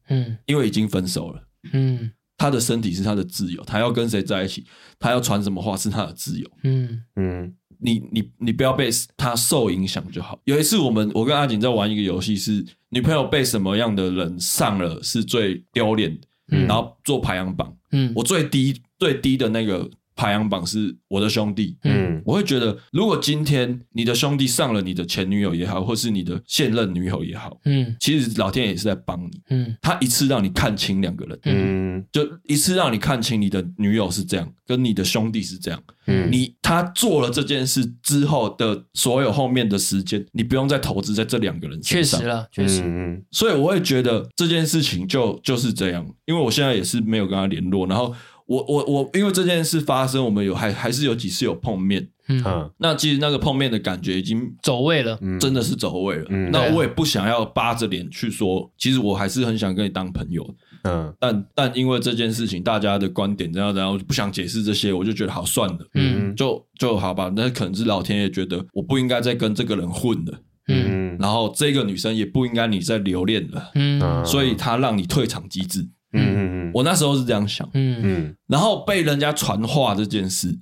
[0.08, 1.44] 嗯，因为已经分手了。
[1.72, 4.66] 嗯，他的身体是他的自由，他要跟谁在一起，
[5.00, 6.50] 他要传什么话是他的自由。
[6.64, 10.40] 嗯嗯，你你你不要被他受影响就好。
[10.46, 16.20] 有一次，我们我跟阿景在玩一个游戏，是女朋友被什么样的人上了是最丢脸，
[16.52, 17.76] 嗯，然后做排行榜。
[17.92, 19.90] 嗯，我最低最低的那个。
[20.16, 48.14] 排行榜是我的兄弟，嗯，我会觉得，如果今天你的兄弟上了你的前女友也好，或是你的现任女友也好，嗯，其实老天爷也是在帮你，嗯，他一次让你看清两个人，嗯，就一次让你看清你的女友是这样，跟你的兄弟是这样，嗯，你他做了这件事之后的所有后面的时间，你不用再投资在这两个人身上，确实了，确实，嗯，所以我会觉得这件事情就就是这样，因为我现在也是没有跟他联络，然后。
[48.54, 56.26] 我我我，因为这件事发生，我们有还还是有几次有碰面，嗯，那其实那个碰面的感觉已经走位了，真的是走位了。
[56.30, 60.48] 嗯，那我也不想要扒着脸去说，其实我还是很想跟你当朋友，
[60.84, 67.32] 嗯，但但因为这件事情，大家的观点这样，然后我就不想解释这些，我就觉得好算了，嗯，就就好吧。
[67.36, 75.88] 那可能是老天爷觉得我不应该再跟这个人混了，嗯，然后这个女生也不应该你再留恋了，嗯，所以她让你退场机制。
[76.14, 78.00] 嗯嗯嗯，我那时候是这样想，嗯。
[78.04, 80.58] 嗯，然后被人家传话这件事，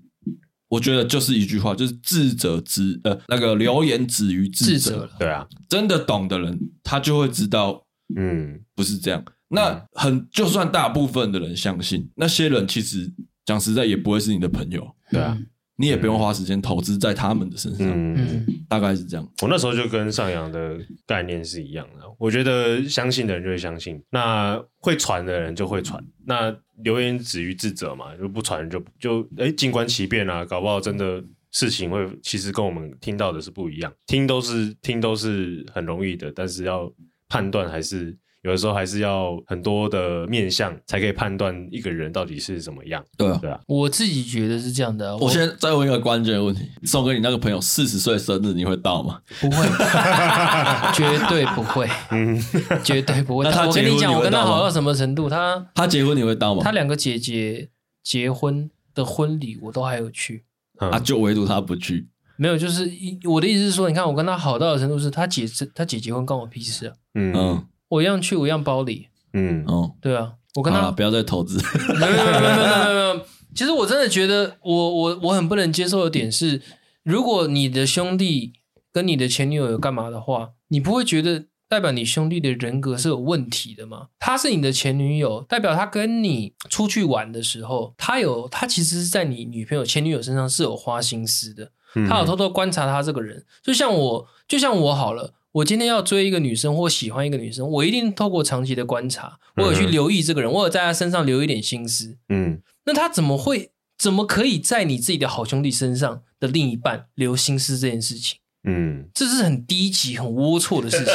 [0.70, 7.86] 我觉得就是一句话，就是智者之呃那个流言止于智者，对啊，真的懂的人他就会知道，
[8.16, 9.24] 嗯，不是这样。
[9.50, 13.12] 那很就算大部分的人相信，那些人其实
[13.46, 15.38] 讲实在也不会是你的朋友，对啊。
[15.82, 17.88] 你也不用花时间投资在他们的身上。
[17.90, 19.28] 嗯，大概是这样。
[19.42, 20.78] 我那时候就跟上扬的
[21.08, 22.06] 概念是一样的。
[22.20, 26.02] 我觉得相信的人就会相信，那会传的人就会传。
[26.26, 33.92] 那流言止于智者嘛，就不传就就哎，静观其变啊，搞不好真的事情会其实跟我们听到的是不一样。
[34.06, 36.94] 听都是听都是很容易的，但是要
[37.28, 38.16] 判断还是。
[38.44, 43.04] 有的时候还是要很多的面相才可以判断一个人到底是怎么样。
[43.16, 45.18] 对啊，对啊，我自己觉得是这样的啊。
[45.18, 49.22] 我现在再问一个关键的问题：宋哥，你那个朋友四十岁生日你会到吗？
[49.40, 49.66] 不会，
[50.94, 51.88] 绝对不会。
[52.10, 52.42] 嗯，
[52.84, 53.46] 绝对不会。
[53.46, 55.30] 那他我跟你讲，我跟他好到什么程度？
[55.30, 56.64] 他他结婚你会到吗？
[56.64, 57.70] 他两个姐姐
[58.04, 60.46] 结婚的婚礼我都还有去，
[60.80, 62.08] 啊，就唯独他不去。
[62.38, 62.90] 没有，就是
[63.26, 66.94] 我的意思是说，你看我跟他好到的程度是，他姐他姐结婚关我屁事啊。
[67.14, 67.66] 嗯嗯。
[67.92, 69.10] 我一样去，我一样包里。
[69.34, 71.58] 嗯哦，对啊，我跟他不要再投资。
[71.94, 73.26] 没有没有没有没有没有。
[73.54, 76.62] 其实我真的觉得我，我我我很不能接受的点是，
[77.04, 78.54] 如果你的兄弟
[78.94, 84.08] 跟你的前女友有干嘛的话，你不会觉得代表你兄弟的人格是有问题的吗？
[84.20, 91.72] 他是你的前女友，代表他跟你出去玩的时候，他有他其实是在你女朋友前女友身上是有花心思的，
[92.08, 93.46] 他有偷偷观察他这个人。
[93.62, 95.34] 就像我，就像我好了。
[95.54, 102.18] 我今天要追一个女生或喜欢一个女生，我一定透过长期的观察，我有去留意这个人，我有在他身上留一点心思。
[102.30, 108.38] 嗯，那他怎么会，怎么可以在你自己的好兄弟身上的另一半留心思这件事情？
[108.64, 111.14] 嗯，这是很低级、很龌龊的事情。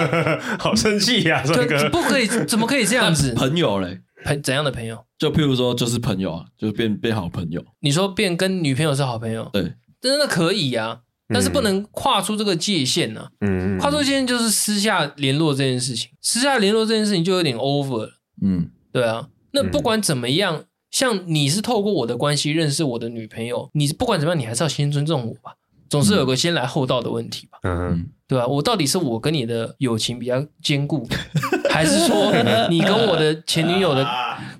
[0.58, 1.42] 好生气呀！
[1.46, 3.32] 这个不可以，怎么可以这样子？
[3.34, 5.06] 朋友嘞，朋怎样的朋友？
[5.16, 7.64] 就譬如说，就是朋友啊，就变变好朋友。
[7.80, 9.48] 你说变跟女朋友是好朋友？
[9.52, 11.00] 对，真的可以呀。
[11.28, 13.30] 但是不能跨出这个界限呢、啊。
[13.40, 18.10] 嗯，跨出界限就是私下联络这件事情，私下联络这件事情就有点 over 了。
[18.42, 19.28] 嗯，对啊。
[19.52, 25.54] 那不管怎么样，像你是透过我的关系认识我的女朋友，你不管怎么样，你还是要先尊重我吧，
[25.88, 27.58] 总是有个先来后到的问题吧。
[27.62, 28.46] 嗯，对吧、啊？
[28.46, 31.08] 我到底是我跟你的友情比较坚固，
[31.70, 32.32] 还是说
[32.70, 34.06] 你跟我的前女友的？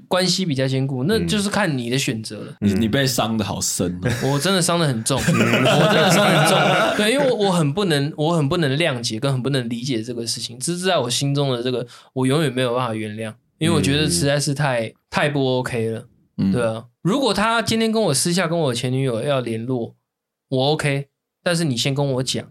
[0.09, 2.57] 关系比较坚固，那就是看你的选择了。
[2.61, 6.59] 你你被伤的好深， 我真的伤的很重，我真的伤得很重。
[6.97, 16.09] 对，因为我我很不能，我很不能谅解，跟很不能理解这个事情，这是在我心中的这个，我永远没有办法原谅，因为我觉得实在是太太不 OK 了。
[16.53, 19.95] 对啊，如果他今天跟我私下跟我前女友要联络，
[20.49, 21.09] 我 OK，
[21.43, 22.47] 但是你先跟我讲，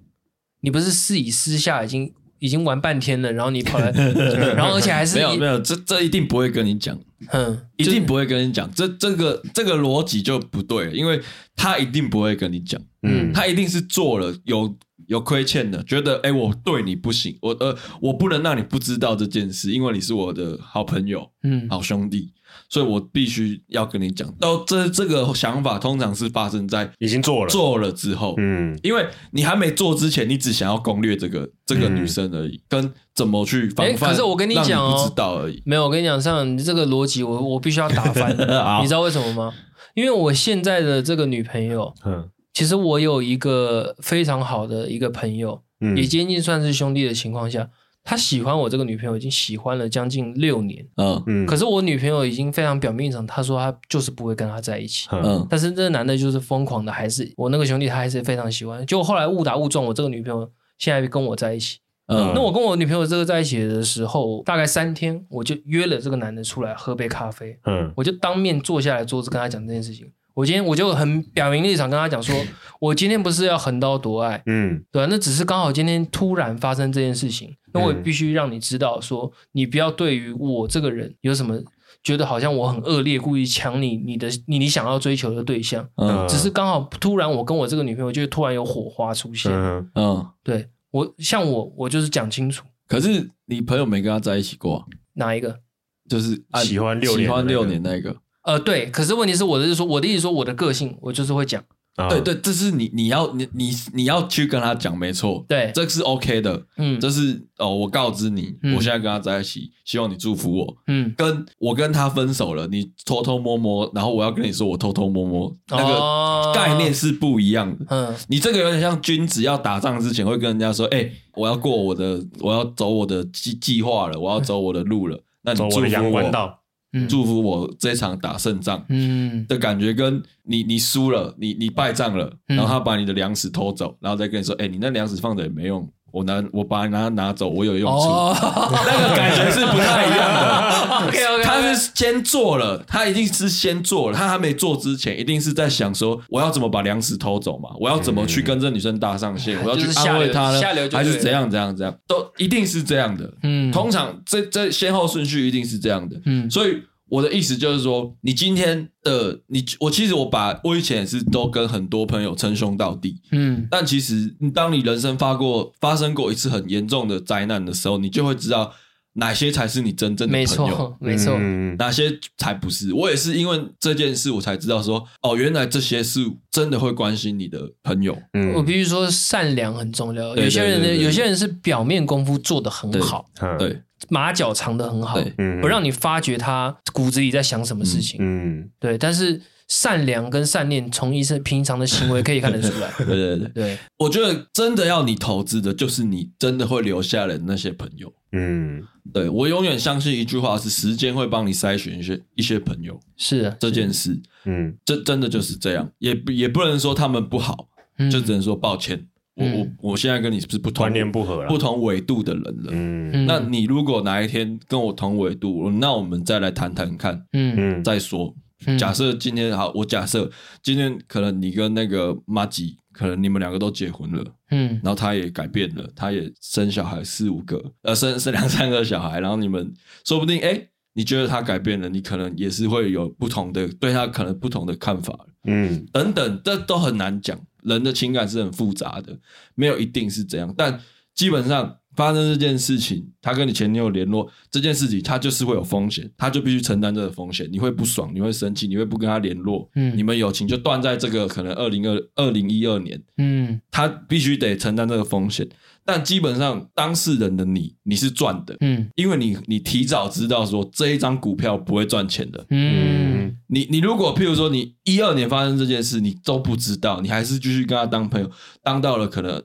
[0.61, 2.13] 你不是私以私下已经。
[2.39, 3.91] 已经玩半天了，然后你跑来，
[4.55, 6.97] 然后而且还是没有没有，这这一定不会跟你讲，
[7.31, 11.21] 嗯，一定不会跟你讲，这这个这个逻辑就不对，因为
[11.55, 14.75] 他一定不会跟你讲，嗯，他一定是做了有
[15.07, 22.33] 有亏欠的，觉得哎，我对你不行，我呃我不能让你不知道这件事，因为你是我的好朋友，嗯，好兄弟。
[22.69, 34.09] 所以我必须要跟你讲，到这这个想法通常是发生在已经做了做了之后，嗯，因为你还没做之前，你只想要攻略这个这个女生而已，嗯、跟怎么去防范。
[34.09, 35.63] 可是我跟你讲哦，不知道而已。
[35.65, 38.31] 没有，我跟你讲，像你这个逻辑，我我必须要打翻。
[38.83, 39.53] 你知道为什么吗？
[39.95, 47.69] 因为我现在的这个女朋友，嗯，其实我有一个非常好的一个朋友，嗯，也接近算是兄弟的情况下。
[48.09, 51.21] 他喜欢我这个女朋友已经喜欢了将近六年，嗯。
[51.27, 70.09] 嗯，可是我女朋友已经非常表面上，她说她就是不会跟他在一起，嗯，但是这个男的就是疯狂的，还是我那个兄弟他还是非常喜欢，结果后来误打误撞，我这个女朋友现在跟我在一起，嗯，那我跟我女朋友这个在一起的时候，大概三天，我就约了这个男的出来喝杯咖啡，嗯，我就当面坐下来桌子跟他讲这件事情。
[70.37, 72.35] 我今天我就很表明立场跟他讲说，
[72.79, 81.59] 我今天不是要横刀夺爱，嗯，对啊，那只是刚好今天突然发生这件事情，那我也必须让你知道说，你不要对于我这个人有什么
[82.03, 95.61] 觉得好像我很恶劣，故意抢你你的你你想要追求的对象，嗯，只是刚好突然我跟我这个女朋友就突然有火花出现，嗯，嗯对我像我我就是讲清楚，可是你朋友没跟他在一起过，哪一个？
[96.07, 98.15] 就是喜欢六喜欢六年那个。
[98.47, 101.61] 呃，对，可是问题是我的是说，我的意思说，我的个性，我就是会讲。
[101.97, 125.89] Uh, 对对，这是你你要你你你要去跟他讲，没错，对，这是 OK 的，嗯，这是哦，我告知你，嗯、我现在跟他在一起，希望你祝福我，嗯，跟我跟他分手了，你偷偷摸摸，然后我要跟你说，我偷偷摸摸，那个概念是不一样的，嗯，你这个有点像君子要打仗之前会跟人家说，哎，我要过我的，我要走我的计计划了，我要走我的路了，那你祝福我。
[125.89, 126.59] 走我
[126.91, 141.07] 的祝福我这场打胜仗，嗯，的感觉跟你你输了，你你败仗了，然后他把你的粮食偷走，然后再跟你说，哎，你那粮食放着也没用，我拿我把你拿拿走，我有用处，那个感觉是不太一样的。
[141.07, 153.29] OK OK，他是先做了，他一定是先做了，他还没做之前，一定是在想说我要怎么把粮食偷走嘛，我要怎么去跟这女生搭上线，我要去安慰她呢，还是怎样怎样怎样，都一定是这样的。
[153.43, 156.19] 嗯，通常这这先后顺序一定是这样的。
[156.25, 156.81] 嗯，所以。
[157.09, 168.73] 我的意思就是说，你今天的你，我其实我把我以前也是都跟很多朋友称兄道弟，嗯，但其实你当你人生发过发生过一次很严重的灾难的时候，你就会知道
[169.13, 171.39] 哪些才是你真正的朋友，没错，没错，
[171.77, 172.93] 哪些才不是。
[172.93, 176.19] 我也是因为这件事，我才知道说，哦，原来这些是
[176.51, 178.17] 真的会关心你的朋友。
[178.33, 180.35] 嗯，我必须说，善良很重要。
[180.35, 183.25] 有些人呢，有些人是表面功夫做得很好，
[183.57, 183.81] 对。
[183.99, 185.19] 对马脚藏得很好，
[185.61, 188.17] 不让你发觉他骨子里在想什么事情。
[188.21, 188.97] 嗯，对。
[188.97, 192.91] 但是善良跟善念，从一些平常的行为可以看得出来。
[192.99, 198.13] 对对对对，我觉得真的要你投资的，就是你真的会留下来的那些朋友。
[198.31, 198.83] 嗯，
[199.13, 202.99] 对，我永远相信一句话，是时间会帮你筛选一些一些朋友。
[203.17, 207.67] 是啊，这件事，嗯，这真的就是这样，也也不能说他们不好，
[208.11, 209.07] 就只能说抱歉。
[209.37, 212.69] 我我我现在跟你是不是不同观念不合了，不同纬度的人了。
[212.71, 217.23] 嗯，那你如果哪一天跟我同纬度，那我们再来谈谈看。
[217.33, 218.35] 嗯嗯，再说。
[218.79, 220.29] 假设今天好，我假设
[220.63, 224.25] 今天可能你跟那个马吉，可能你们两个都结婚了。
[224.49, 229.71] 嗯，然后他也改变了，他也生小孩四五个，呃，生 生两三个小孩，然后你们
[230.03, 230.59] 说不定哎，
[230.95, 235.15] 你觉得他改变了，你可能也是会有不同的对他可能不同的看法。
[235.43, 237.39] 嗯，等等，这都很难讲。
[237.67, 239.17] 人的情感是很复杂的，
[239.55, 240.79] 没有一定是这样，但
[241.13, 247.47] 基本上发生这件事情，他跟你前女友联络这件事情，他就是会有风险，他就必须承担这个风险。
[247.51, 255.47] 你会不爽，你会生气，你会不跟他联络，嗯，你们友情就断在这个可能二零二二零一二年，嗯，他必须得承担这个风险。
[255.87, 263.37] 但基本上当事人的你，你是赚的，嗯，因为你你提早知道说这一张股票不会赚钱的，嗯。
[263.47, 268.29] 你你如果譬如说你一二年发生这件事，你都不知道，你还是继续跟他当朋友，
[268.61, 269.41] 当到了可能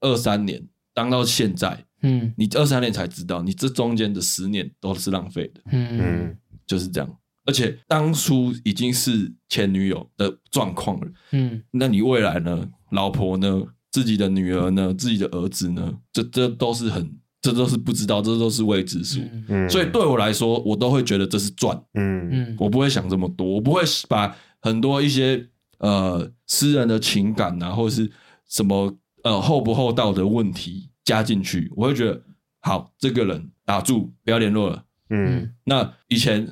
[0.00, 0.64] 二三年，
[0.94, 7.16] 当到现在，嗯，你二三年才知道，你这中间的十年都是浪费的，嗯嗯，就是这样。
[7.44, 12.68] 而且当初已经是前女友的状况了，嗯，那你未来呢？
[12.92, 13.64] 老婆呢？
[13.90, 14.94] 自己的女儿呢？
[14.94, 15.94] 自己的儿子呢？
[16.12, 17.18] 这这都是很。
[17.42, 19.18] 这都是不知道，这都是未知数。
[19.48, 21.74] 嗯，所以对我来说，我都会觉得这是赚。
[21.94, 23.80] 嗯嗯，我不会想这么多，我不会
[24.10, 28.12] 把很多一些呃私人的情感啊，或者是
[28.46, 31.72] 什么呃厚不厚道的问题加进去。
[31.74, 32.22] 我会觉得，
[32.60, 34.84] 好，这个人打住，不要联络了。
[35.08, 36.46] 嗯，那以前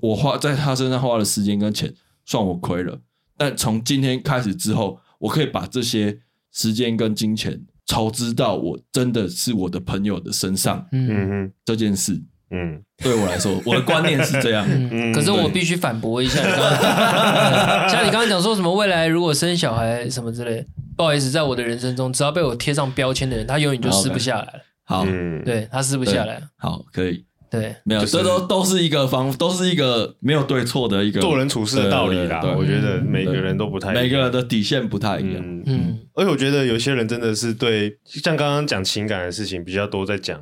[0.00, 1.92] 我花在他身上花的时间跟钱，
[2.24, 2.98] 算我亏了。
[3.36, 6.18] 但从今天开始之后，我可以把这些
[6.52, 7.60] 时间跟金钱。
[7.86, 12.12] 超知道我真的是我的朋友的身上，嗯嗯，这件事，
[12.52, 14.64] 嗯，对我来说， 我的观念是这样。
[14.68, 20.64] 嗯，可是我必须反驳一下， 你刚刚像你刚刚讲说什么未来如果生小孩什么之类，
[20.96, 24.60] 不好意思，在我的人生中，只要被我贴上标签的人，他永远就撕不下来了。
[24.84, 25.04] 好，
[25.44, 26.40] 对，他撕不下来。
[26.58, 27.24] 好，可以。
[27.50, 32.40] 对，没有，这都都是一个方，都是一个没有对错的一个做人处事的道理啦。
[32.56, 35.62] 我觉得每个人都不太，每个人的底线不太一样。
[35.66, 40.40] 嗯，而且我觉得有些人真的是对，像刚刚讲情感的事情比较多，在讲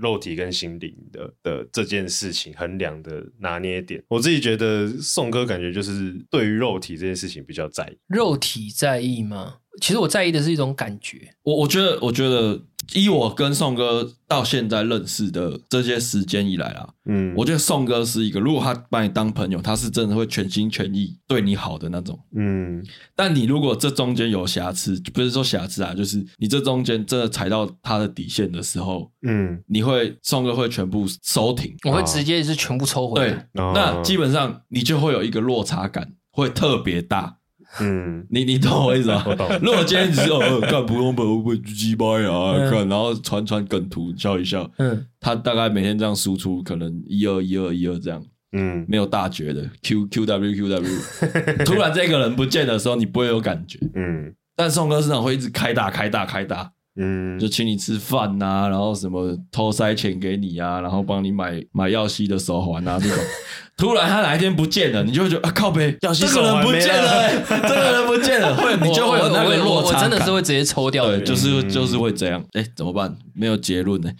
[0.00, 4.02] 肉体跟心灵的的这件事情衡量的拿捏点。
[4.08, 7.98] 我自己觉得宋哥感觉就是对于肉体这件事情比较在意。
[8.06, 9.56] 肉体在意吗？
[9.80, 11.34] 其实我在意的是一种感觉。
[11.42, 12.62] 我我觉得，我觉得。
[12.94, 22.80] 依我跟宋哥到现在认识的这些时间以来啊，嗯，我觉得宋哥是一个，如果他把你当朋友，他是真的会全心全意对你好的那种，嗯。
[23.16, 33.32] 但你如果这中间有瑕疵，不是说瑕疵啊，就是你这中间真的踩到他的底线的时候，嗯，你会宋哥会全部收停，我会直接是全部抽回来。
[33.52, 37.38] 对，那基本上你就会有一个落差感，会特别大。
[37.80, 39.22] 嗯，你 你懂我意思吗？
[39.28, 39.48] 我懂。
[39.62, 42.54] 如果今天只是呃干普通本会不会鸡掰啊？
[42.70, 44.70] 看，然后传传梗图笑一笑。
[44.78, 48.22] 嗯，他大概每天这样输出，可能一二一二一二这样。
[48.52, 51.64] 嗯，没有大绝的 Q Q W Q W。
[51.64, 53.78] 突然这个人不见的时候，你不会有感觉。
[53.94, 56.72] 嗯，但宋哥市场会一直开大开大开大。
[56.98, 63.18] 嗯，就请你吃饭呐，然后什么偷塞钱给你啊，然后帮你买买耀西的手环啊这种。
[63.76, 69.98] 突然他哪一天不见了，你就会觉得啊靠北，耀西手环不见了， 这个人不见了，会你就会有那个落差感。
[69.98, 72.42] 我真的是会直接抽掉，的，就是就是会这样。
[72.52, 73.14] 哎，怎么办？
[73.34, 74.10] 没有结论呢。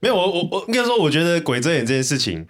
[0.00, 2.46] 没有，我我我应该说，我觉得鬼遮眼这件事情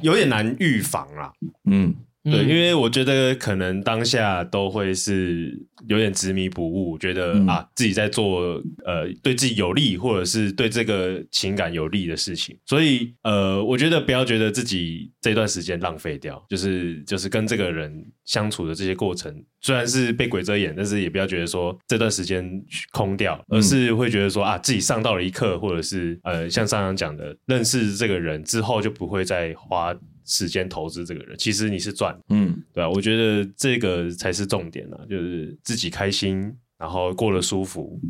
[0.00, 1.30] 有点难预防啊。
[1.70, 1.94] 嗯。
[2.24, 5.54] 对，因为我觉得可能当下都会是
[5.88, 22.50] 有点执迷不悟，觉得、嗯、啊自己在做呃对自己有利或者是对这个情感有利的事情，所以呃我觉得不要觉得自己这段时间浪费掉，就是就是跟这个人相处的这些过程，虽然是被鬼遮眼，但是也不要觉得说这段时间
[22.92, 29.94] 空掉，而是会觉得说啊自己上到了一课，或者是呃像上阳讲的，认识这个人之后就不会再花。
[30.24, 38.00] 时间投资这个人，其实你是赚，嗯，对啊，我觉得这个才是重点呢，就是自己开心，然后过得舒服，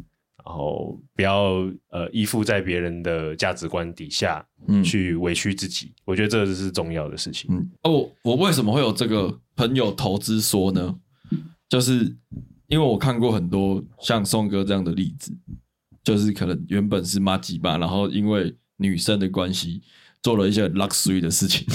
[0.45, 5.93] 然后不要呃依附在别人的价值观底下，嗯，去委屈自己。
[6.05, 7.53] 我觉得这是重要的事情。
[7.53, 10.95] 嗯，哦，我为什么会有这个朋友投资说呢？
[11.69, 12.05] 就是
[12.69, 15.37] 因为我看过很多像宋哥这样的例子，
[16.05, 19.83] 就是可能原本是妈鸡吧，然后因为女生的关系。
[20.25, 21.67] 做了一些 luxury 的事情，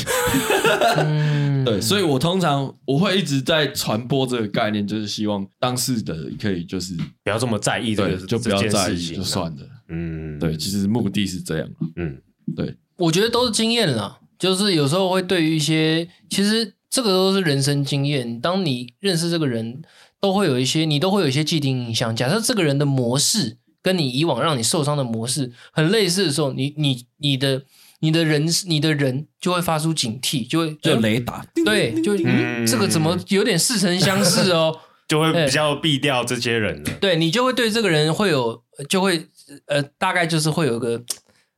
[0.97, 12.19] 嗯，对，所以我通常我会一直在传播这个概念，就是希望当事的可以就是不要这么在意这个，就不要在意就算了，嗯，对，其实目的是这样，嗯，
[12.55, 19.83] 对，我觉得都是经验啦，就是有时候会对于一些，其实这个都是人生经验，当你认识这个人，
[20.19, 22.15] 都会有一些，你都会有一些既定印象。
[22.15, 27.61] 假设这个人的模式跟你以往让你受伤的模式很类似的时候，你你你的。
[28.01, 34.73] 你的人，你的人就会发出警惕，就会就雷达，对，就、嗯、这个怎么有点似曾相识哦，
[35.05, 36.91] 就会比较避掉这些人了。
[37.01, 39.27] 对，你就会对这个人会有，就会
[39.67, 41.03] 呃，大概就是会有一个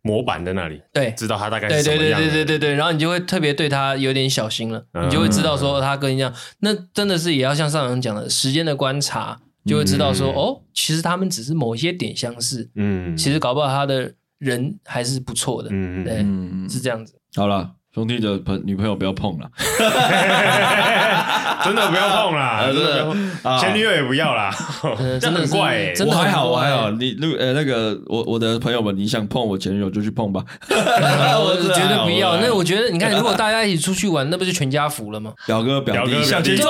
[0.01, 2.19] 模板在那里，对，知道他大概是什么样。
[2.19, 14.15] 对对对对对对，然后你就会特别对他有点小心了，嗯、你就会知道说他跟你讲，那真的是也要像上人讲的，时间的观察，就会知道说、嗯、哦，其实他们只是某些点相似，嗯，其实搞不好他的。
[14.41, 17.13] 人还是不错的，嗯对嗯，是这样子。
[17.35, 19.47] 好了，兄弟的朋女朋友不要碰了，
[21.63, 23.13] 真的不要碰啦， 真的，
[23.59, 24.51] 前女友也不要啦，
[25.21, 26.89] 真的很怪哎，我还好，我还好。
[26.91, 32.37] 你那呃那个我我的朋友们，你想碰我前女友就去碰吧，我绝对不要。
[32.37, 35.31] 那我觉得，你看，如果大家一起出去玩，那不是全家福了吗？
[35.45, 36.69] 表哥表弟向前走。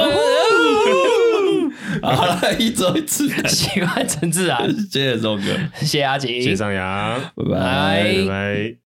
[2.01, 5.43] 好了，一周一次，喜欢陈自然，谢谢周哥，
[5.79, 7.43] 谢谢阿杰，谢谢上扬，拜。
[7.49, 8.75] 拜，拜拜。